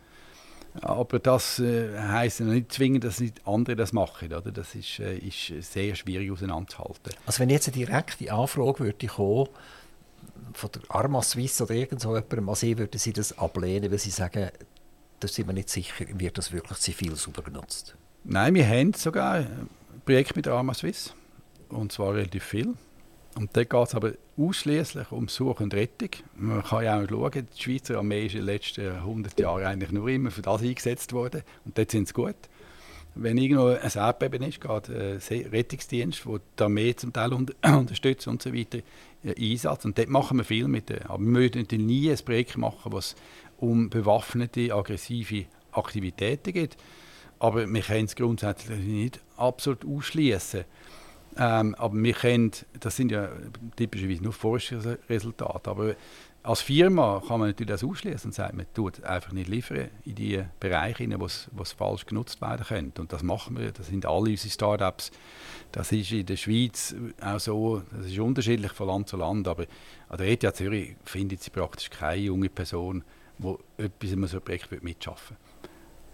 [0.81, 4.33] Aber das äh, heisst nicht zwingend, dass nicht andere das machen.
[4.33, 4.51] Oder?
[4.51, 7.13] Das ist, äh, ist sehr schwierig auseinanderzuhalten.
[7.25, 9.49] Also wenn jetzt eine direkte Anfrage würde kommen,
[10.53, 14.09] von der Arma Suisse oder irgend so jemandem, also würden Sie das ablehnen, weil Sie
[14.09, 14.49] sagen,
[15.19, 17.95] da sind wir nicht sicher, wird das wirklich zivil super genutzt?
[18.23, 19.69] Nein, wir haben sogar ein
[20.05, 21.11] Projekt mit der Arma Suisse.
[21.71, 22.73] Und zwar relativ viel.
[23.35, 26.09] Und da geht es aber ausschließlich um Suche und Rettung.
[26.35, 29.91] Man kann ja auch schauen, die Schweizer Armee ist in den letzten 100 Jahren eigentlich
[29.91, 31.43] nur immer für das eingesetzt worden.
[31.63, 32.35] Und dort sind sie gut.
[33.13, 38.27] Wenn irgendwo ein Erdbeben ist, geht ein Rettungsdienst, der die Armee zum Teil unter unterstützt
[38.27, 38.79] und so weiter,
[39.23, 39.85] Einsatz.
[39.85, 40.91] Und dort machen wir viel mit.
[41.09, 43.15] Aber wir möchten nie ein Projekt machen, was
[43.57, 46.77] um bewaffnete, aggressive Aktivitäten geht.
[47.39, 50.63] Aber wir können es grundsätzlich nicht absolut ausschließen.
[51.37, 53.29] Ähm, aber wir können, das sind ja
[53.75, 55.95] typischerweise nur Forschungsresultate, aber
[56.43, 60.15] als Firma kann man natürlich das ausschließen und sagen, man tut einfach nicht liefern in
[60.15, 63.01] die Bereiche, wo es falsch genutzt werden könnte.
[63.01, 63.71] Und das machen wir.
[63.71, 65.11] Das sind alle unsere Startups.
[65.71, 67.83] Das ist in der Schweiz auch so.
[67.91, 69.47] Das ist unterschiedlich von Land zu Land.
[69.47, 69.65] Aber
[70.09, 73.03] an der ETH Zürich findet sie praktisch keine junge Person,
[73.37, 75.50] die etwas in einem Projekt mitschaffen würde.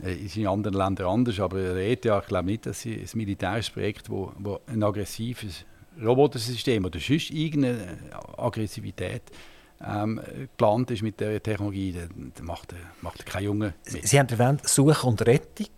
[0.04, 3.72] Äh, ist in anderen Ländern anders, aber der ETH, ich glaube nicht, dass ein militärisches
[3.72, 5.66] Projekt, wo, wo ein aggressives
[6.02, 7.98] Robotersystem oder sonst irgendeine
[8.38, 9.24] Aggressivität
[9.84, 14.08] ähm, geplant ist mit der Technologie, dann macht, macht kein Junge mit.
[14.08, 15.72] Sie haben erwähnt, Suche und Rettung.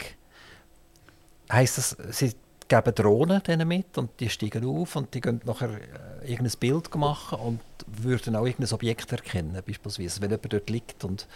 [1.52, 2.34] Heißt das, Sie
[2.70, 6.96] geben Drohnen denen mit und die steigen auf und die können nachher äh, irgendein Bild
[6.96, 11.28] machen und würden auch irgendein Objekt erkennen, beispielsweise, wenn jemand dort liegt und,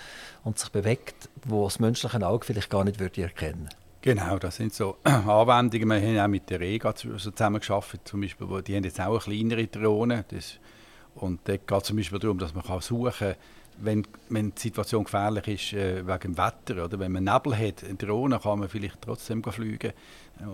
[0.43, 3.69] und sich bewegt, wo das menschliche Auge vielleicht gar nicht würde erkennen
[4.01, 5.89] Genau, das sind so Anwendungen.
[5.89, 9.67] Wir haben auch mit der Rega zusammengearbeitet, zum Beispiel, die haben jetzt auch eine kleinere
[9.67, 10.59] Drohne, das
[11.15, 13.35] und da geht es zum Beispiel darum, dass man suchen kann,
[13.79, 17.83] wenn, wenn die Situation gefährlich ist äh, wegen dem Wetter oder wenn man Nebel hat,
[17.83, 19.93] in Drohne kann man vielleicht trotzdem fliegen,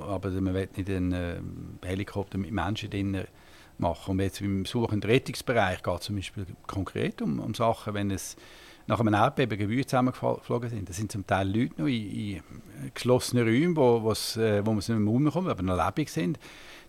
[0.02, 1.40] aber man will nicht einen äh,
[1.86, 3.24] Helikopter mit Menschen drin
[3.78, 4.12] machen.
[4.12, 8.12] Und jetzt im Such- und Rettungsbereich geht es zum Beispiel konkret um, um Sachen, wenn
[8.12, 8.36] es
[8.88, 10.90] nach einem Erdbeben Gebäude zusammengeflogen sind.
[10.90, 12.42] Das sind zum Teil Leute noch in, in
[12.94, 16.40] geschlossenen Räumen, wo, äh, wo man es nicht mehr umkommt, aber noch lebendig sind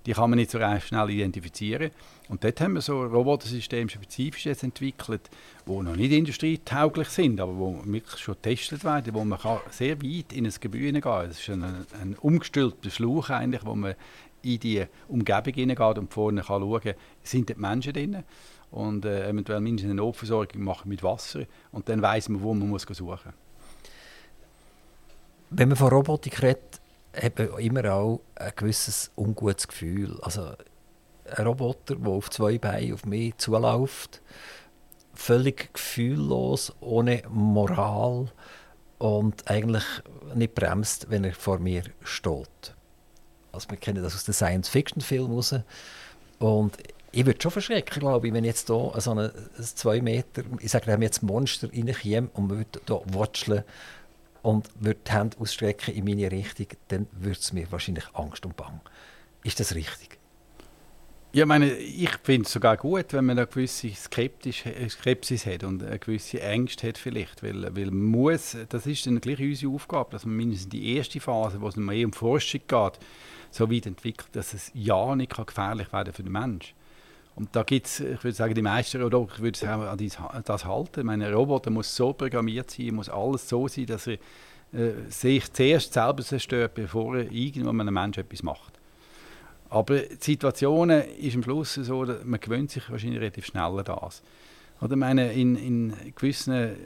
[0.06, 1.90] die kann man nicht so schnell identifizieren.
[2.28, 5.28] Und dort haben wir so Robotersysteme spezifisch jetzt entwickelt,
[5.66, 10.00] die noch nicht industrietauglich sind, aber die wirklich schon getestet werden, wo man kann sehr
[10.00, 11.28] weit in ein Gebäude gehen kann.
[11.28, 11.64] Das ist ein,
[12.00, 13.94] ein umgestülpter Schlauch eigentlich, wo man
[14.42, 18.24] in die Umgebung hineingeht und vorne kann schauen sind dort Menschen drin
[18.70, 22.68] und äh, eventuell mindestens eine Notversorgung machen mit Wasser und dann weiß man, wo man
[22.68, 23.20] muss suchen muss.
[25.50, 26.79] Wenn man von Robotik redet,
[27.14, 30.18] hat man immer auch ein gewisses ungutes Gefühl.
[30.22, 30.52] Also
[31.36, 34.22] ein Roboter, der auf zwei Beinen auf mich zuläuft,
[35.14, 38.32] völlig gefühllos, ohne Moral
[38.98, 39.84] und eigentlich
[40.34, 42.74] nicht bremst, wenn er vor mir steht.
[43.52, 45.54] Also wir kennen das aus den Science-Fiction-Filmen raus.
[46.38, 46.76] Und
[47.12, 50.86] ich würde schon verschrecken, glaube ich, wenn jetzt hier so ein 2 Meter, ich sage,
[50.86, 53.64] wir haben jetzt Monster reinkäme und man würde hier watscheln
[54.42, 58.56] und würde die Hände ausstrecken in meine Richtung, dann würde es mir wahrscheinlich Angst und
[58.56, 58.80] Bang.
[59.44, 60.18] Ist das richtig?
[61.32, 65.80] Ja, meine, ich finde es sogar gut, wenn man eine gewisse Skeptisch, Skepsis hat und
[65.80, 70.26] eine gewisse Ängste hat vielleicht, weil, weil muss, das ist dann gleich unsere Aufgabe, dass
[70.26, 72.98] man mindestens die erste Phase, wo es mehr um Forschung geht,
[73.52, 76.74] so weit entwickelt, dass es ja nicht gefährlich werden für den Menschen.
[77.40, 80.64] Und da gibt es, ich würde sagen, die meisten Roboter, ich würde sagen, an, das
[80.66, 81.06] halten.
[81.06, 84.18] Meine Roboter muss so programmiert sein, muss alles so sein, dass er
[84.74, 88.78] äh, sich zuerst selber zerstört, bevor er irgendwann einem Menschen etwas macht.
[89.70, 93.84] Aber die Situation ist am Schluss so, dass man gewöhnt sich wahrscheinlich relativ schnell an
[93.86, 94.22] das.
[94.82, 96.76] Oder meine, in, in gewissen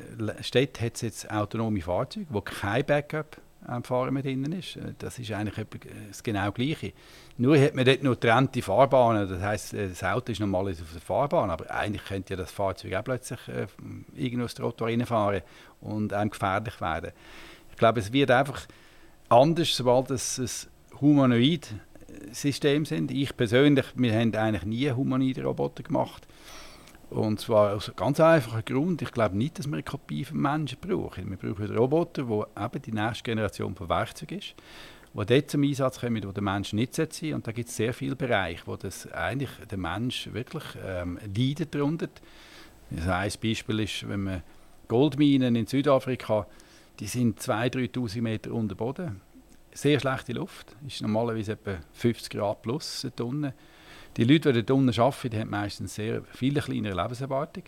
[0.40, 4.76] Städten hat es jetzt autonome Fahrzeuge, die kein Backup am mit drin ist.
[4.76, 5.66] Äh, das ist eigentlich
[6.08, 6.92] das genau Gleiche.
[7.36, 9.28] Nur hat man dort nur getrennte Fahrbahnen.
[9.28, 12.50] Das heisst, äh, das Auto ist normalerweise auf der Fahrbahn, aber eigentlich könnte ja das
[12.52, 13.66] Fahrzeug auch plötzlich äh,
[14.14, 15.42] irgendwo aufs Trottoir reinfahren
[15.80, 17.12] und einem gefährlich werden.
[17.70, 18.62] Ich glaube, es wird einfach
[19.28, 21.74] anders, sobald es ein humanoid
[22.32, 23.10] System sind.
[23.10, 26.26] Ich persönlich, wir haben eigentlich nie humanoide Roboter gemacht.
[27.11, 29.02] Und zwar aus einem ganz einfachen Grund.
[29.02, 31.30] Ich glaube nicht, dass wir eine Kopie von Menschen brauchen.
[31.30, 34.55] Wir brauchen einen Roboter, der eben die nächste Generation von Werkzeugen ist,
[35.12, 37.34] die dort zum Einsatz kommen, wo der Mensch nicht sein sollte.
[37.34, 41.74] Und da gibt es sehr viele Bereiche, wo das eigentlich der Mensch wirklich ähm, leidet
[41.74, 42.09] darunter.
[42.96, 44.42] Also ein Beispiel ist, wenn man
[44.88, 46.46] Goldminen in Südafrika,
[47.00, 49.20] die sind 2'000, 3'000 Meter unter Boden.
[49.72, 53.55] Sehr schlechte Luft, ist normalerweise etwa 50 Grad plus eine Tonne.
[54.16, 57.64] Die Leute, die dort unten arbeiten, haben meistens sehr viel kleinere Lebenserwartung.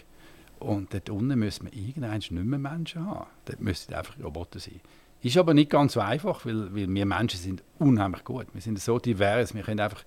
[0.59, 3.27] Und dort unten müssen wir irgendwann nicht mehr Menschen haben.
[3.45, 4.81] Dort müssen einfach Roboter sein.
[5.23, 8.47] Ist aber nicht ganz so einfach, weil, weil wir Menschen sind unheimlich gut.
[8.53, 10.05] Wir sind so divers, wir können einfach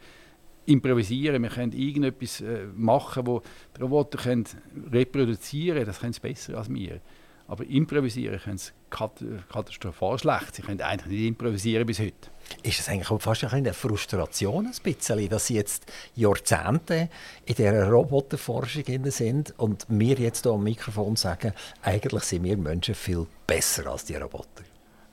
[0.66, 3.42] improvisieren, wir können irgendetwas äh, machen, wo
[3.76, 4.46] die Roboter können
[4.92, 7.02] reproduzieren können, das können sie besser als wir.
[7.50, 10.56] Aber improvisieren können sie katastrophal schlecht.
[10.56, 12.30] Sie können eigentlich nicht improvisieren bis heute.
[12.62, 17.10] Ist es eigentlich fast eine Frustration, ein bisschen, dass Sie jetzt Jahrzehnte
[17.46, 22.94] in dieser Roboterforschung sind und wir jetzt hier am Mikrofon sagen, eigentlich sind wir Menschen
[22.94, 24.64] viel besser als die Roboter?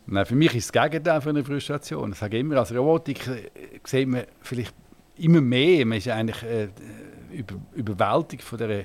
[0.06, 2.12] Nein, für mich ist das Gegenteil von einer Frustration.
[2.12, 3.50] Ich sage immer, als Robotik äh,
[3.82, 4.74] sieht man vielleicht
[5.16, 6.68] immer mehr, man ist eigentlich äh,
[7.32, 8.84] über, überwältigt von der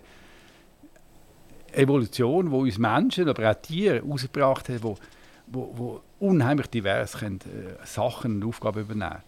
[1.73, 4.95] Evolution, die uns Menschen, aber auch Tiere herausgebracht hat, wo,
[5.47, 9.23] wo, wo unheimlich divers können, äh, Sachen und Aufgaben übernehmen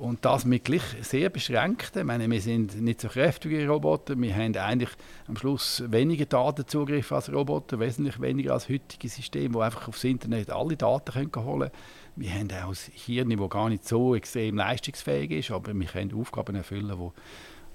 [0.00, 2.00] und das mit gleich sehr beschränkten.
[2.00, 4.18] Ich meine, wir sind nicht so kräftige Roboter.
[4.18, 4.90] Wir haben eigentlich
[5.28, 10.50] am Schluss weniger Datenzugriff als Roboter, wesentlich weniger als heutige Systeme, die einfach aufs Internet
[10.50, 11.72] alle Daten können holen können.
[12.16, 16.14] Wir haben auch ein Hirn, das gar nicht so extrem leistungsfähig ist, aber wir können
[16.14, 17.10] Aufgaben erfüllen, die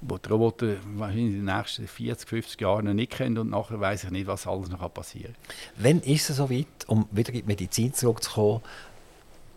[0.08, 3.80] wo die Roboter wahrscheinlich in den nächsten 40, 50 Jahren noch nicht kennen und nachher
[3.80, 5.56] weiß ich nicht, was alles noch passieren kann.
[5.78, 8.62] Wann ist es so weit, um wieder in die Medizin zurückzukommen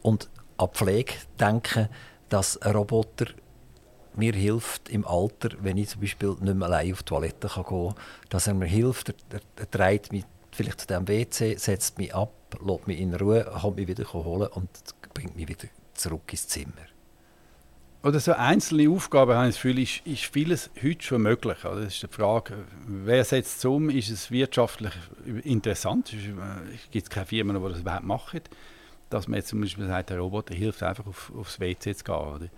[0.03, 1.89] und an Pflege denken,
[2.29, 3.27] dass ein Roboter
[4.17, 7.65] mir hilft im Alter, wenn ich zum Beispiel nicht mehr allein auf die Toilette gehen
[7.65, 7.95] kann,
[8.29, 12.15] dass er mir hilft, er, er, er trägt mich vielleicht zu dem WC, setzt mich
[12.15, 12.33] ab,
[12.65, 14.69] lässt mich in Ruhe, kommt mich wieder holen und
[15.15, 16.73] bringt mich wieder zurück ins Zimmer
[18.03, 21.65] oder so einzelne Aufgaben habe ich das Gefühl, ist, ist vieles heute schon möglich.
[21.65, 22.55] Also das ist die Frage,
[22.87, 23.91] wer setzt es um?
[23.91, 24.93] Ist es wirtschaftlich
[25.43, 26.15] interessant?
[26.75, 28.41] Es gibt keine Firmen, die das überhaupt machen.
[29.11, 32.15] Dass man jetzt zum Beispiel sagt, der Roboter hilft einfach auf, aufs WC zu gehen.
[32.15, 32.49] Oder?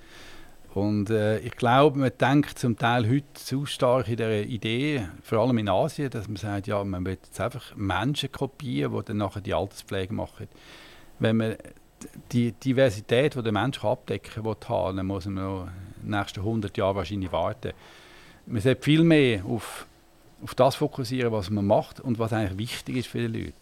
[0.75, 5.39] Und äh, ich glaube, man denkt zum Teil heute zu stark in der Idee, vor
[5.39, 9.17] allem in Asien, dass man sagt, ja, man will jetzt einfach Menschen kopieren, die dann
[9.17, 10.49] nachher die Alterspflege machen.
[11.19, 11.57] Wenn man
[12.33, 15.69] die Diversität, die der Mensch abdecken kann, haben muss man noch
[16.03, 17.73] in den nächsten 100 Jahren wahrscheinlich warten.
[18.47, 19.87] Man sollte viel mehr auf,
[20.43, 23.55] auf das fokussieren, was man macht und was eigentlich wichtig ist für die Leute.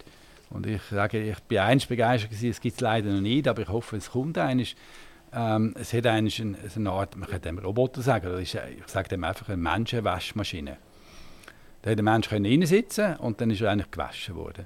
[0.50, 3.68] Und ich sage, ich bin eins begeistert, es gibt es leider noch nicht, aber ich
[3.68, 4.74] hoffe, es kommt eines.
[5.30, 9.24] Ähm, es hat eine, eine Art, man könnte dem Roboter sagen, ist, ich sage dem
[9.24, 10.78] einfach eine Menschenwaschmaschine.
[11.82, 14.64] Da hat der Mensch reinsitzen und dann ist er eigentlich gewaschen worden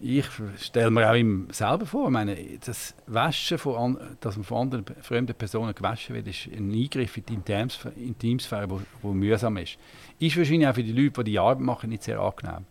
[0.00, 0.26] ich
[0.58, 5.34] stelle mir auch ihm selber vor, meine, das Waschen, von, dass man von anderen fremden
[5.34, 8.68] Personen gewaschen wird, ist ein Eingriff in die Intimsphäre,
[9.02, 9.78] der mühsam ist.
[10.18, 12.66] Ist wahrscheinlich auch für die Leute, die die Arbeit machen, nicht sehr angenehm.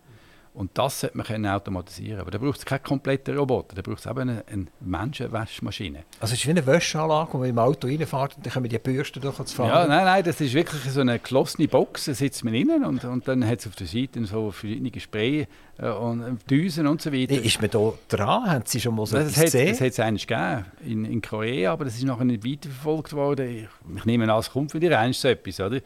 [0.55, 3.99] Und das sollte man können automatisieren Aber da braucht es keinen kompletten Roboter, da braucht
[3.99, 6.03] es eben eine, eine Menschenwaschmaschine.
[6.21, 8.79] Also es ist wie eine Wäscheanlage, wo man im Auto reinfährt und dann können die
[8.79, 9.67] Bürsten durch das fahren?
[9.67, 13.03] Ja, nein, nein, das ist wirklich so eine geschlossene Box, da sitzt man innen und,
[13.03, 15.45] und dann hat es auf der Seite so verschiedene Spray
[15.77, 17.33] äh, und Düsen und so weiter.
[17.33, 18.49] Ist man da dran?
[18.49, 19.69] Haben Sie schon mal so das etwas gesehen?
[19.71, 23.49] Das hat es eigentlich gegeben in, in Korea, aber das ist nachher nicht weiterverfolgt worden.
[23.49, 25.81] Ich, ich nehme an, es kommt für die Reinste so etwas, oder?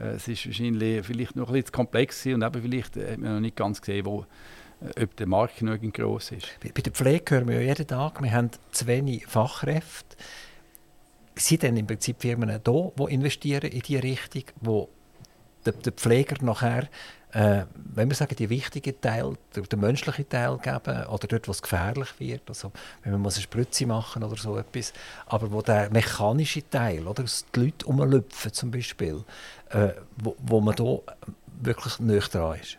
[0.00, 3.34] Äh, es ist wahrscheinlich vielleicht noch ein bisschen zu komplex und eben vielleicht hat man
[3.34, 4.24] noch nicht ganz gesehen, wo,
[4.80, 6.48] äh, ob der Markt genügend groß ist.
[6.62, 10.16] Bei, bei der Pflege hören wir ja jeden Tag, wir haben zu wenig Fachkräfte.
[11.36, 14.88] Sind denn im Prinzip Firmen da, die investieren in diese Richtung, wo
[15.64, 16.88] der, der Pfleger nachher
[17.32, 21.52] äh, wenn wir sagen, die wichtigen Teil, der, der, menschliche Teil geben oder dort, wo
[21.52, 22.72] es gefährlich wird, also
[23.02, 24.92] wenn man eine Spritze machen oder so etwas,
[25.26, 29.22] aber wo der mechanische Teil, oder die Leute umlüpfen zum Beispiel,
[29.70, 29.90] äh,
[30.22, 30.98] wo, wo man da
[31.62, 32.78] wirklich nicht dran ist.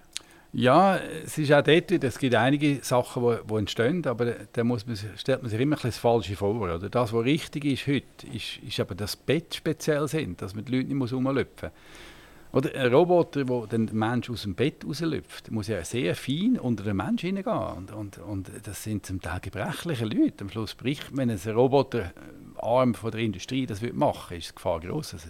[0.54, 4.98] Ja, es ist auch dort, es gibt einige Sachen, die, entstehen, aber da muss man,
[5.16, 6.56] stellt man sich immer ein das Falsche vor.
[6.56, 6.90] Oder?
[6.90, 10.76] Das, was richtig ist heute, ist, ist aber, dass Bett speziell sind, dass man die
[10.76, 12.64] Leute nicht umlüpfen muss.
[12.64, 16.84] Oder ein Roboter, der den Menschen aus dem Bett rauslüpft, muss ja sehr fein unter
[16.84, 17.78] den Mensch hineingehen.
[17.78, 20.42] Und, und, und das sind zum Teil gebrechliche Leute.
[20.44, 25.12] Am Schluss bricht, wenn ein Roboterarm von der Industrie das machen ist die Gefahr groß,
[25.12, 25.28] dass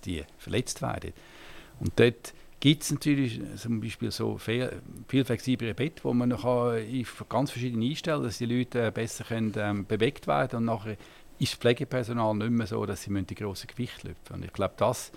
[0.00, 1.12] die verletzt werden.
[1.80, 4.72] Und dort gibt es natürlich zum Beispiel so viel,
[5.08, 6.44] viel flexiblere Bett, wo man noch
[7.28, 10.96] ganz verschiedene einstellen kann, dass die Leute besser können, ähm, bewegt werden und nachher
[11.38, 14.36] ist das Pflegepersonal nicht mehr so, dass sie die grossen Gewicht lüpfen.
[14.36, 15.12] Und ich glaube, das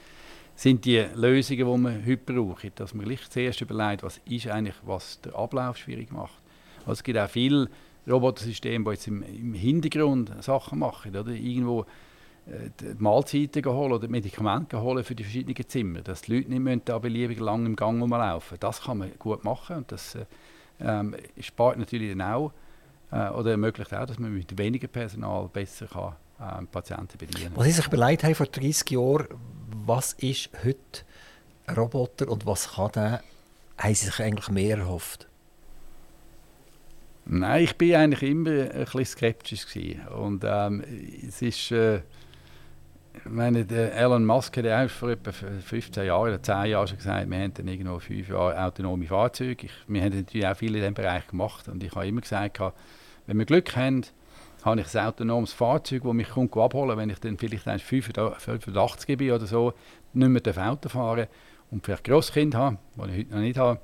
[0.55, 2.79] sind die Lösungen, die man heute braucht.
[2.79, 6.37] Dass man gleich zuerst überlegt, was ist eigentlich, was den Ablauf schwierig macht.
[6.79, 7.69] Also es gibt auch viele
[8.07, 11.15] Robotersysteme, die jetzt im, im Hintergrund Sachen machen.
[11.15, 11.31] Oder?
[11.31, 11.85] Irgendwo äh,
[12.97, 16.01] Mahlzeiten holen oder Medikamente holen für die verschiedenen Zimmer.
[16.01, 19.43] Dass die Leute nicht müssen da beliebig lang im Gang rumlaufen Das kann man gut
[19.43, 20.25] machen und das äh,
[20.79, 22.53] ähm, spart natürlich dann auch
[23.11, 27.57] äh, oder ermöglicht auch, dass man mit weniger Personal besser kann, äh, Patienten bedienen kann.
[27.57, 29.27] Was Sie sich überlegt haben vor 30 Jahren,
[29.85, 31.01] was ist heute
[31.65, 33.23] ein Roboter und was kann der,
[33.77, 35.27] haben Sie sich eigentlich mehr erhofft?
[37.25, 40.07] Nein, ich bin eigentlich immer ein bisschen skeptisch gewesen.
[40.07, 40.81] und ähm,
[41.27, 42.01] es ist äh,
[43.25, 47.37] der Elon Musk hat ja vor etwa 15 Jahren oder 10 Jahren schon gesagt, wir
[47.37, 49.67] haben irgendwo fünf Jahre autonome Fahrzeuge.
[49.67, 52.59] Ich, wir haben natürlich auch viel in diesem Bereich gemacht und ich habe immer gesagt,
[53.25, 54.03] wenn wir Glück haben,
[54.63, 59.31] habe ich ein autonomes Fahrzeug, das mich kommt abholen wenn ich dann vielleicht 85 bin
[59.31, 59.73] oder so,
[60.13, 61.27] nicht mehr Auto fahren
[61.71, 63.79] und vielleicht Grosskind habe, was ich heute noch nicht habe,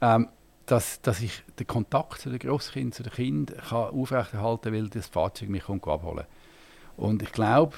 [0.00, 0.28] ähm,
[0.66, 5.48] dass, dass ich den Kontakt zu den Grosskind, zu den Kindern aufrechterhalten kann, das Fahrzeug
[5.48, 6.26] mich kommt abholen
[6.98, 7.76] und ich glaube,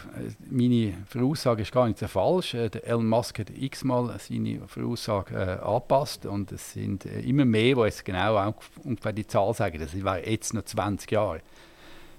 [0.48, 2.54] meine Voraussage ist gar nicht so falsch.
[2.54, 7.44] Äh, der Elon Musk hat x-mal seine Voraussage äh, angepasst und es sind äh, immer
[7.44, 9.78] mehr, die jetzt genau auch ungefähr die Zahl sagen.
[9.78, 11.42] Das wäre jetzt noch 20 Jahre.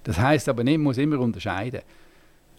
[0.03, 1.81] Das heißt aber man muss immer unterscheiden.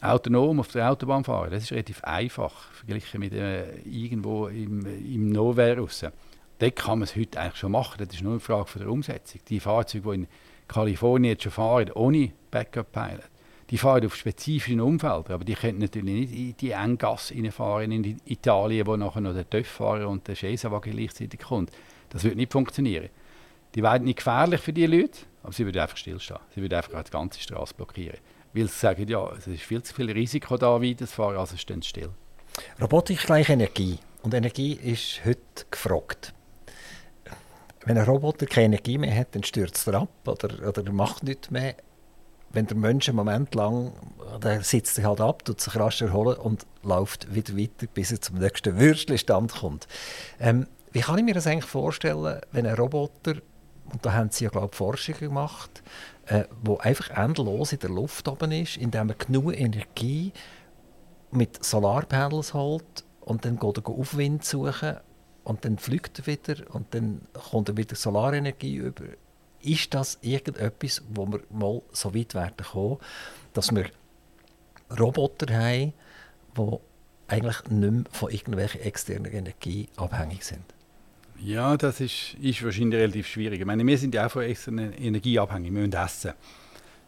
[0.00, 5.30] Autonom auf der Autobahn fahren, das ist relativ einfach, verglichen mit äh, irgendwo im, im
[5.30, 6.04] Nowhere raus.
[6.58, 8.90] Dort kann man es heute eigentlich schon machen, das ist nur eine Frage von der
[8.90, 9.40] Umsetzung.
[9.48, 10.28] Die Fahrzeuge, die in
[10.66, 13.31] Kalifornien jetzt schon fahren, ohne Backup-Pilot,
[13.72, 18.20] die fahren auf spezifischen Umfeldern, aber die können natürlich nicht in die Enggasse reinfahren in
[18.26, 21.72] Italien, wo nachher noch der TÜV-Fahrer und der Schesenwagen gleichzeitig kommt.
[22.10, 23.08] Das wird nicht funktionieren.
[23.74, 26.40] Die werden nicht gefährlich für die Leute, aber sie würden einfach stillstehen.
[26.54, 28.18] Sie würden einfach die ganze Straße blockieren.
[28.52, 31.56] Weil sie sagen, ja, es ist viel zu viel Risiko da, wie das fahren, also
[31.56, 32.10] stehen still.
[32.78, 33.98] Robotik gleich Energie.
[34.22, 36.34] Und Energie ist heute gefragt.
[37.86, 41.50] Wenn ein Roboter keine Energie mehr hat, dann stürzt er ab oder, oder macht nichts
[41.50, 41.74] mehr
[42.52, 43.92] wenn der Mensch einen Moment lang,
[44.42, 48.20] der sitzt sich halt ab, tut sich rasch erholen und läuft wieder weiter, bis er
[48.20, 49.88] zum nächsten Würstchenstand kommt.
[50.38, 53.36] Ähm, wie kann ich mir das eigentlich vorstellen, wenn ein Roboter,
[53.92, 55.82] und da haben sie ja glaube Forschung gemacht,
[56.26, 60.32] äh, wo einfach endlos in der Luft oben ist, indem er genug Energie
[61.30, 64.96] mit Solarpanels holt und dann geht er Aufwind suchen
[65.44, 69.04] und dann fliegt er wieder und dann kommt er wieder Solarenergie über
[69.62, 72.98] ist das irgendetwas, wo wir mal so weit werden kommen,
[73.52, 73.86] dass wir
[74.98, 75.92] Roboter haben,
[76.56, 76.76] die
[77.28, 80.64] eigentlich nicht mehr von irgendwelcher externer Energie abhängig sind?
[81.40, 83.60] Ja, das ist, ist wahrscheinlich relativ schwierig.
[83.60, 85.72] Ich meine, wir sind ja auch von externer Energie abhängig.
[85.72, 86.32] Wir müssen essen.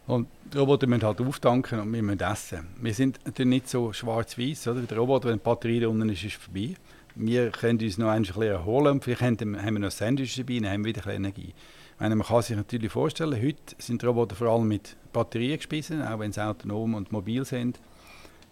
[0.07, 2.67] Und die Roboter müssen halt auftanken und wir müssen essen.
[2.81, 4.63] Wir sind natürlich nicht so schwarz-weiß.
[4.63, 6.75] Der Roboter, wenn die Batterie da unten ist, ist vorbei.
[7.15, 8.99] Wir können uns noch ein bisschen erholen.
[8.99, 11.53] Vielleicht haben wir noch Sandwich dabei, dann haben wieder ein bisschen Energie
[11.99, 16.19] meine, man kann sich natürlich vorstellen, heute sind Roboter vor allem mit Batterien gespeisen, auch
[16.19, 17.79] wenn sie autonom und mobil sind.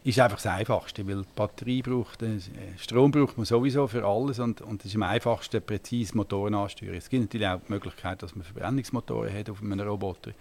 [0.06, 2.40] Ist einfach das Einfachste, weil die Batterie braucht, äh,
[2.78, 6.96] Strom braucht man sowieso für alles und, und es ist am einfachsten, präzise Motoren anzusteuern.
[6.96, 10.32] Es gibt natürlich auch die Möglichkeit, dass man Verbrennungsmotoren hat auf einem Roboter.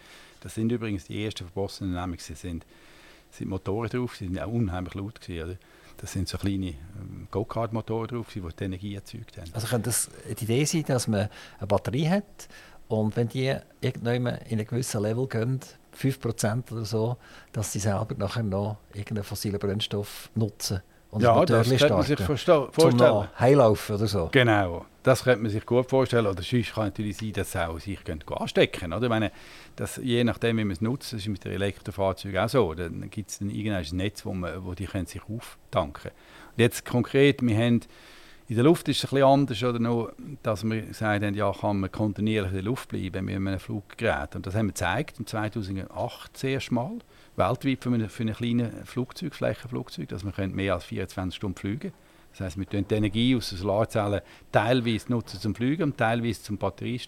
[0.40, 2.66] Das sind übrigens die ersten verbossenen, sie sind,
[3.30, 5.58] sind Motoren drauf, sie sind auch unheimlich laut gewesen, oder?
[5.98, 9.50] Das sind so kleine ähm, Go-Kart-Motoren drauf, die die Energie erzeugt haben.
[9.52, 11.28] Also könnte das die Idee sein, dass man
[11.58, 12.48] eine Batterie hat,
[12.92, 15.60] und wenn die irgendwann in einen gewissen Level gehen,
[15.98, 17.16] 5% oder so,
[17.52, 20.82] dass sie selber nachher noch irgendeinen fossilen Brennstoff nutzen.
[21.10, 22.68] Und ja, das könnte man sich vorstellen.
[22.74, 24.30] Zum Heilaufen oder so.
[24.32, 26.26] Genau, das könnte man sich gut vorstellen.
[26.26, 28.92] Oder sonst kann natürlich sein, dass sie auch sich anstecken können.
[28.94, 29.04] Oder?
[29.04, 29.32] Ich meine,
[29.76, 32.72] dass, je nachdem, wie man es nutzt, das ist mit den Elektrofahrzeugen auch so.
[32.72, 36.14] Dann gibt es irgendein Netz, wo, man, wo die können sich auftanken können.
[36.56, 37.80] Jetzt konkret, wir haben
[38.52, 41.50] in der Luft ist es ein bisschen anders, oder noch, dass wir gesagt haben, ja,
[41.52, 44.36] kann man kontinuierlich in der Luft bleiben mit einem Fluggerät.
[44.36, 46.98] Und das haben wir gezeigt, im 2008 zuerst mal,
[47.36, 51.92] weltweit für, eine, für ein kleines Flugzeug, Flächenflugzeug, dass wir mehr als 24 Stunden fliegen.
[52.32, 54.20] Das heißt, wir nutzen die Energie aus den Solarzellen
[54.52, 57.00] teilweise nutzen zum Fliegen und teilweise zum Batterie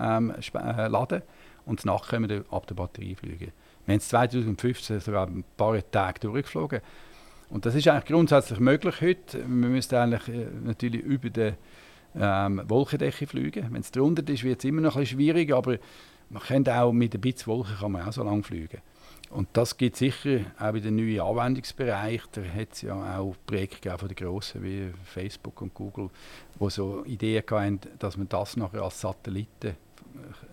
[0.00, 1.20] ähm, äh, laden
[1.66, 3.52] und danach können wir ab der Batterie fliegen.
[3.84, 6.80] Wir haben es 2015 sogar ein paar Tage durchgeflogen.
[7.48, 9.38] Und das ist eigentlich grundsätzlich möglich heute.
[9.38, 11.52] Wir müssen eigentlich äh, natürlich über die
[12.18, 13.68] ähm, Wolkendecke fliegen.
[13.70, 15.78] Wenn es drunter ist, wird es immer noch ein schwierig, aber
[16.28, 18.80] man kann auch mit ein bisschen Wolke kann man auch so lange fliegen.
[19.30, 22.22] Und das gibt sicher auch in den neuen Anwendungsbereich.
[22.32, 26.10] Da hat es ja auch Projekte von den Grossen wie Facebook und Google,
[26.58, 29.74] wo so Ideen hatten, dass man das nachher als Satelliten äh,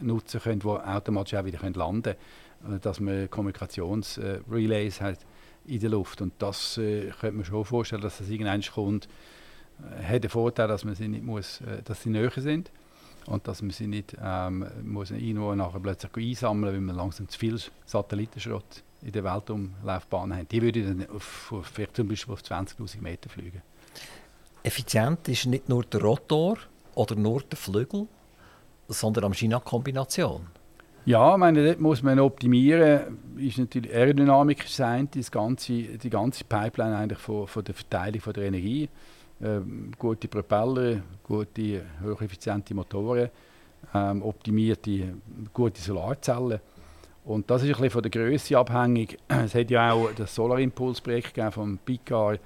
[0.01, 2.15] nutzen könnte, die automatisch auch wieder landen
[2.63, 2.81] können.
[2.81, 5.19] Dass man Kommunikationsrelays hat
[5.66, 6.22] in der Luft.
[6.22, 9.07] Und das äh, könnte man schon vorstellen, dass das irgendwann kommt.
[9.99, 12.72] Äh, hat den Vorteil, dass man sie nicht muss, äh, dass sie näher sind
[13.26, 17.39] und dass man sie nicht ähm, muss irgendwo nachher plötzlich einsammeln, weil man langsam zu
[17.39, 20.51] viel Satellitenschrott in der Weltumlaufbahn hat.
[20.51, 23.61] Die würde dann auf, auf, zum Beispiel auf 20'000 Meter fliegen.
[24.64, 26.57] Effizient ist nicht nur der Rotor
[26.95, 28.07] oder nur der Flügel,
[28.88, 30.47] sondern eine Maschinenkombination.
[31.05, 33.17] Ja, meine, dort muss man optimieren.
[33.35, 38.31] Ist natürlich Aerodynamik sein, das ganze, die ganze Pipeline eigentlich von, von der Verteilung von
[38.31, 38.87] der Energie.
[39.41, 43.29] Ähm, gute Propeller, gute, hocheffiziente Motoren,
[43.93, 45.15] ähm, optimierte,
[45.53, 46.61] gute Solarzellen.
[47.25, 49.17] Und das ist ein bisschen von der Größe abhängig.
[49.27, 52.37] Es hat ja auch das Solar Impulse Projekt vom Picar,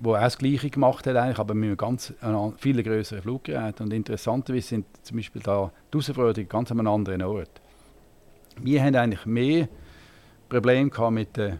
[0.00, 3.82] wo auch das Gleiche gemacht hat, eigentlich, aber mit einem ganz äh, viel größeren Fluggerät.
[3.82, 7.60] Und interessanterweise sind zum Beispiel da die Herausforderungen ganz an einem anderen Ort.
[8.60, 9.68] Wir haben eigentlich mehr
[10.48, 11.58] Probleme gehabt mit der,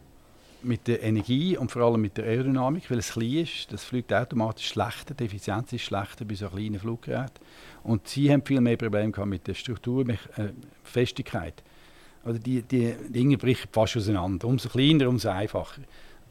[0.62, 3.72] mit der Energie und vor allem mit der Aerodynamik, weil es klein ist.
[3.72, 7.44] Das fliegt automatisch schlechter, die Effizienz ist schlechter bei so kleinen Fluggeräten.
[7.82, 11.60] Und sie haben viel mehr Probleme gehabt mit der Strukturfestigkeit.
[11.60, 14.48] Äh, also die, die Dinge brechen fast auseinander.
[14.48, 15.82] Umso kleiner, umso einfacher.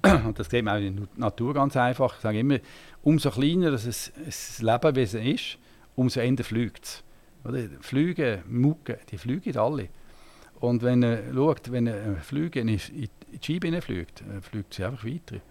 [0.25, 2.15] Und das geht mir auch in der Natur ganz einfach.
[2.15, 2.59] Ich sage immer,
[3.01, 5.57] umso kleiner das, ist, das Lebewesen ist,
[5.95, 7.03] umso eher fliegt es.
[7.81, 9.87] Flüge, Mucke, die fliegen alle.
[10.59, 12.79] Und wenn er schaut, wenn ein Flüge in die
[13.41, 15.41] Scheibe fliegt, äh, fliegt sie einfach weiter.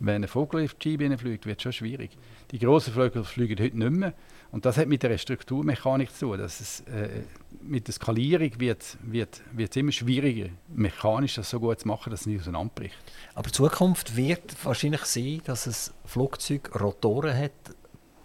[0.00, 2.10] Wenn ein Vogel in die Scheibe fliegt, wird es schon schwierig.
[2.50, 4.14] Die grossen Vögel fliegen heute nicht mehr.
[4.50, 6.38] Und das hat mit der Strukturmechanik zu tun.
[6.38, 7.22] Dass es, äh,
[7.60, 12.10] mit der Skalierung wird, wird, wird es immer schwieriger, mechanisch das so gut zu machen,
[12.10, 12.96] dass es nicht auseinanderbricht.
[13.34, 17.52] Aber die Zukunft wird wahrscheinlich sein, dass es Flugzeug Rotoren hat,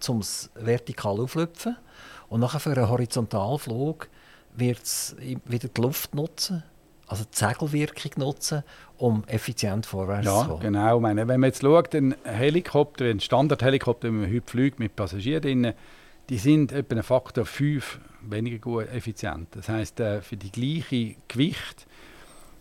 [0.08, 1.76] um es vertikal aufzulüpfen.
[2.30, 4.08] Und nachher für einen Horizontalflug
[4.58, 6.64] wird es wieder die Luft nutzen,
[7.08, 8.64] also die Segelwirkung nutzen,
[8.98, 10.62] um effizient vorwärts ja, zu kommen.
[10.62, 11.00] genau.
[11.00, 15.74] Meine, wenn man jetzt schaut, ein Helikopter, ein Standardhelikopter, den man heute fliegt mit Passagieren
[16.30, 19.50] die sind etwa einen Faktor 5 weniger gut effizient.
[19.52, 21.86] Das heißt, äh, für die gleiche Gewicht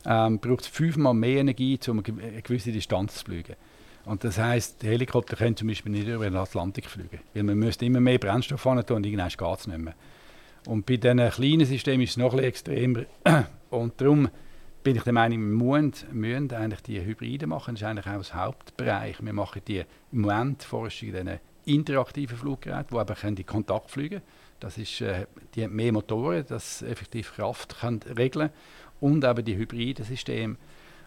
[0.05, 3.57] ähm, braucht es fünfmal mehr Energie, um eine gewisse Distanz zu fliegen.
[4.05, 7.57] Und das heißt, der Helikopter kann zum Beispiel nicht über den Atlantik fliegen, weil man
[7.57, 9.95] müsste immer mehr Brennstoff haben und irgendwann geht es nicht mehr.
[10.67, 13.05] Und bei diesen kleinen Systemen ist es noch ein extremer.
[13.71, 14.29] Und darum
[14.83, 17.75] bin ich der Meinung, wir müssen, müssen eigentlich die Hybride machen.
[17.75, 19.17] Das ist eigentlich auch das Hauptbereich.
[19.23, 24.23] Wir machen die im Moment Forschung in diesen interaktiven Fluggeräten, die können in Kontakt fliegen
[24.61, 28.51] das ist, äh, Die haben mehr Motoren, das effektiv Kraft können regeln
[29.01, 30.57] Und eben die hybriden Systeme,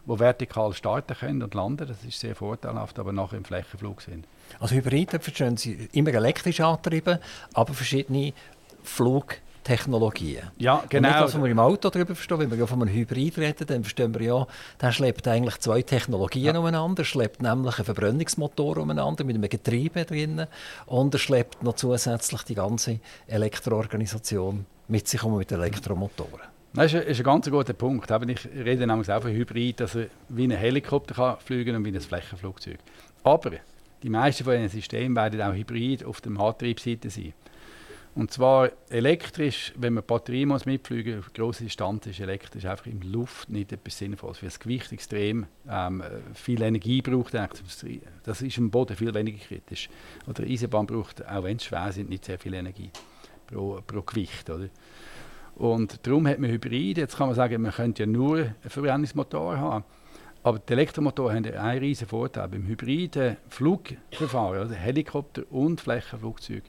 [0.05, 1.87] die vertikal starten können und landen.
[1.87, 4.27] Das ist sehr vorteilhaft, aber nachher im Flächenflug sind.
[4.59, 7.19] Also Hybride verstehen Sie immer elektrisch angetrieben,
[7.53, 8.33] aber verschiedene
[8.83, 9.37] Flug
[9.67, 10.43] Technologien.
[10.57, 11.09] Ja, genau.
[11.09, 13.67] Und nicht, was wir im Auto darüber verstehen, wenn wir ja von einem Hybrid reden,
[13.67, 14.47] dann verstehen wir ja,
[14.81, 16.59] der schleppt eigentlich zwei Technologien ja.
[16.59, 17.01] umeinander.
[17.01, 20.47] Er schleppt nämlich einen Verbrennungsmotor umeinander mit einem Getriebe drin
[20.85, 26.47] und er schleppt noch zusätzlich die ganze Elektroorganisation mit sich um mit Elektromotoren.
[26.73, 28.09] Das ist ein, ist ein ganz guter Punkt.
[28.09, 31.89] Ich rede nämlich auch von Hybrid, dass er wie ein Helikopter kann fliegen und wie
[31.89, 32.77] ein Flächenflugzeug.
[33.25, 33.51] Aber
[34.01, 37.33] die meisten von diesen Systemen werden auch Hybrid auf der Antriebsseite sein.
[38.17, 42.99] Und zwar elektrisch, wenn man Batterie muss mitfliegen muss, grosse Distanz ist elektrisch einfach in
[42.99, 46.01] der Luft nicht etwas Sinnvolles, weil das Gewicht extrem ähm,
[46.33, 47.35] viel Energie braucht.
[47.35, 49.87] Das ist im Boden viel weniger kritisch.
[50.25, 52.89] Oder Eisenbahn braucht, auch wenn es schwer sind, nicht sehr viel Energie
[53.45, 54.49] pro, pro Gewicht.
[54.49, 54.69] Oder?
[55.53, 56.97] Und darum hat man Hybrid.
[56.97, 59.85] Jetzt kann man sagen, man könnte ja nur einen Verbrennungsmotor haben.
[60.41, 62.47] Aber die Elektromotoren haben einen riesen Vorteil.
[62.47, 66.63] Beim hybriden Flugverfahren, also Helikopter und Flächenflugzeug,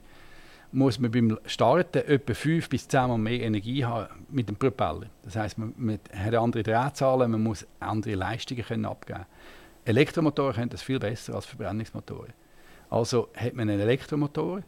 [0.71, 5.07] muss man beim Starten etwa 5 bis 10 Mal mehr Energie haben mit dem Propeller.
[5.23, 9.25] Das heißt, man, man hat andere Drehzahlen, man muss andere Leistungen können abgeben.
[9.85, 12.33] Elektromotoren können das viel besser als Verbrennungsmotoren.
[12.89, 14.61] Also hat man einen Elektromotor,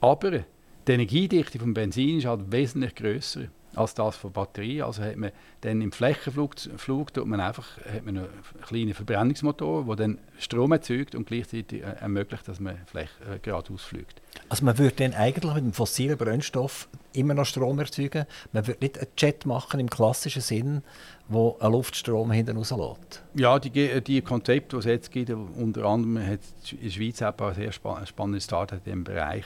[0.00, 0.44] aber
[0.86, 3.46] die Energiedichte vom Benzin ist halt wesentlich größer
[3.76, 4.82] als das von Batterie.
[4.82, 8.28] Also hat man dann im Flächenflug Flug tut man einfach hat man einen
[8.66, 13.82] kleinen Verbrennungsmotor, der dann Strom erzeugt und gleichzeitig äh, ermöglicht, dass man Fläche äh, geradeaus
[13.82, 14.20] fliegt.
[14.48, 18.26] Also man würde dann eigentlich mit dem fossilen Brennstoff immer noch Strom erzeugen.
[18.52, 20.82] Man würde nicht einen Jet machen im klassischen Sinn,
[21.28, 23.22] wo ein Luftstrom hinten rauslässt.
[23.34, 27.38] Ja, die, die Konzepte, die es jetzt gibt, unter anderem hat in der Schweiz auch
[27.38, 29.44] ein sehr spannendes Start in diesem Bereich,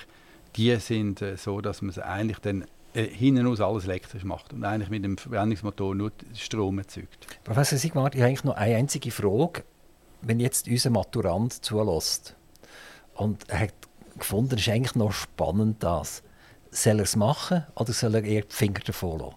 [0.57, 2.65] die sind äh, so, dass man es eigentlich dann
[2.95, 7.27] äh, hinten aus alles elektrisch macht und eigentlich mit dem Verbrennungsmotor nur Strom erzeugt.
[7.45, 9.65] Professor Sigmar, ich habe eigentlich noch eine einzige Frage.
[10.23, 12.37] Wenn jetzt unser Maturant zulässt
[13.15, 13.75] und er hat
[14.19, 16.23] gefunden, es ist eigentlich noch spannend das,
[16.71, 19.37] soll er es machen oder soll er eher die Finger davon lassen?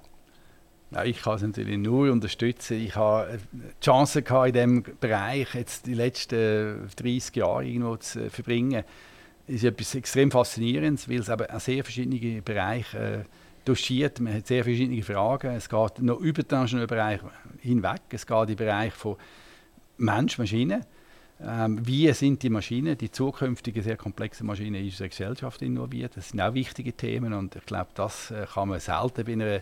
[0.91, 2.79] Ja, ich kann es natürlich nur unterstützen.
[2.79, 8.29] Ich habe die Chance gehabt, in diesem Bereich jetzt die letzten 30 Jahre irgendwo zu
[8.29, 8.83] verbringen.
[9.47, 13.23] Es ist etwas extrem Faszinierendes, weil es eben sehr verschiedene Bereiche äh,
[13.65, 14.19] doschiert.
[14.19, 15.55] Man hat sehr verschiedene Fragen.
[15.55, 17.19] Es geht noch über den Bereich
[17.59, 18.01] hinweg.
[18.09, 19.15] Es geht den Bereich von
[19.97, 20.81] Mensch, Maschine.
[21.41, 26.15] Ähm, wie sind die Maschinen, die zukünftigen sehr komplexen Maschinen in unsere Gesellschaft involviert?
[26.15, 29.61] Das sind auch wichtige Themen und ich glaube, das äh, kann man selten bei einer,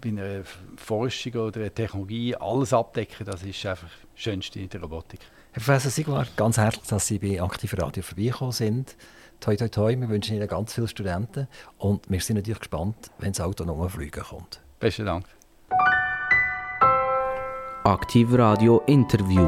[0.00, 0.42] bei einer
[0.76, 3.24] Forschung oder einer Technologie alles abdecken.
[3.24, 5.20] Das ist einfach das Schönste in der Robotik.
[5.52, 8.94] Herr Professor Sigmar, ganz herzlich, dass Sie bei Aktiv Radio vorbeigekommen sind.
[9.40, 11.46] Toi, toi, toi, wir wünschen Ihnen ganz viele Studenten
[11.78, 14.60] und wir sind natürlich gespannt, wenn das autonom fliegen kommt.
[14.80, 15.26] Besten Dank.
[17.84, 19.46] Aktiv Radio Interview.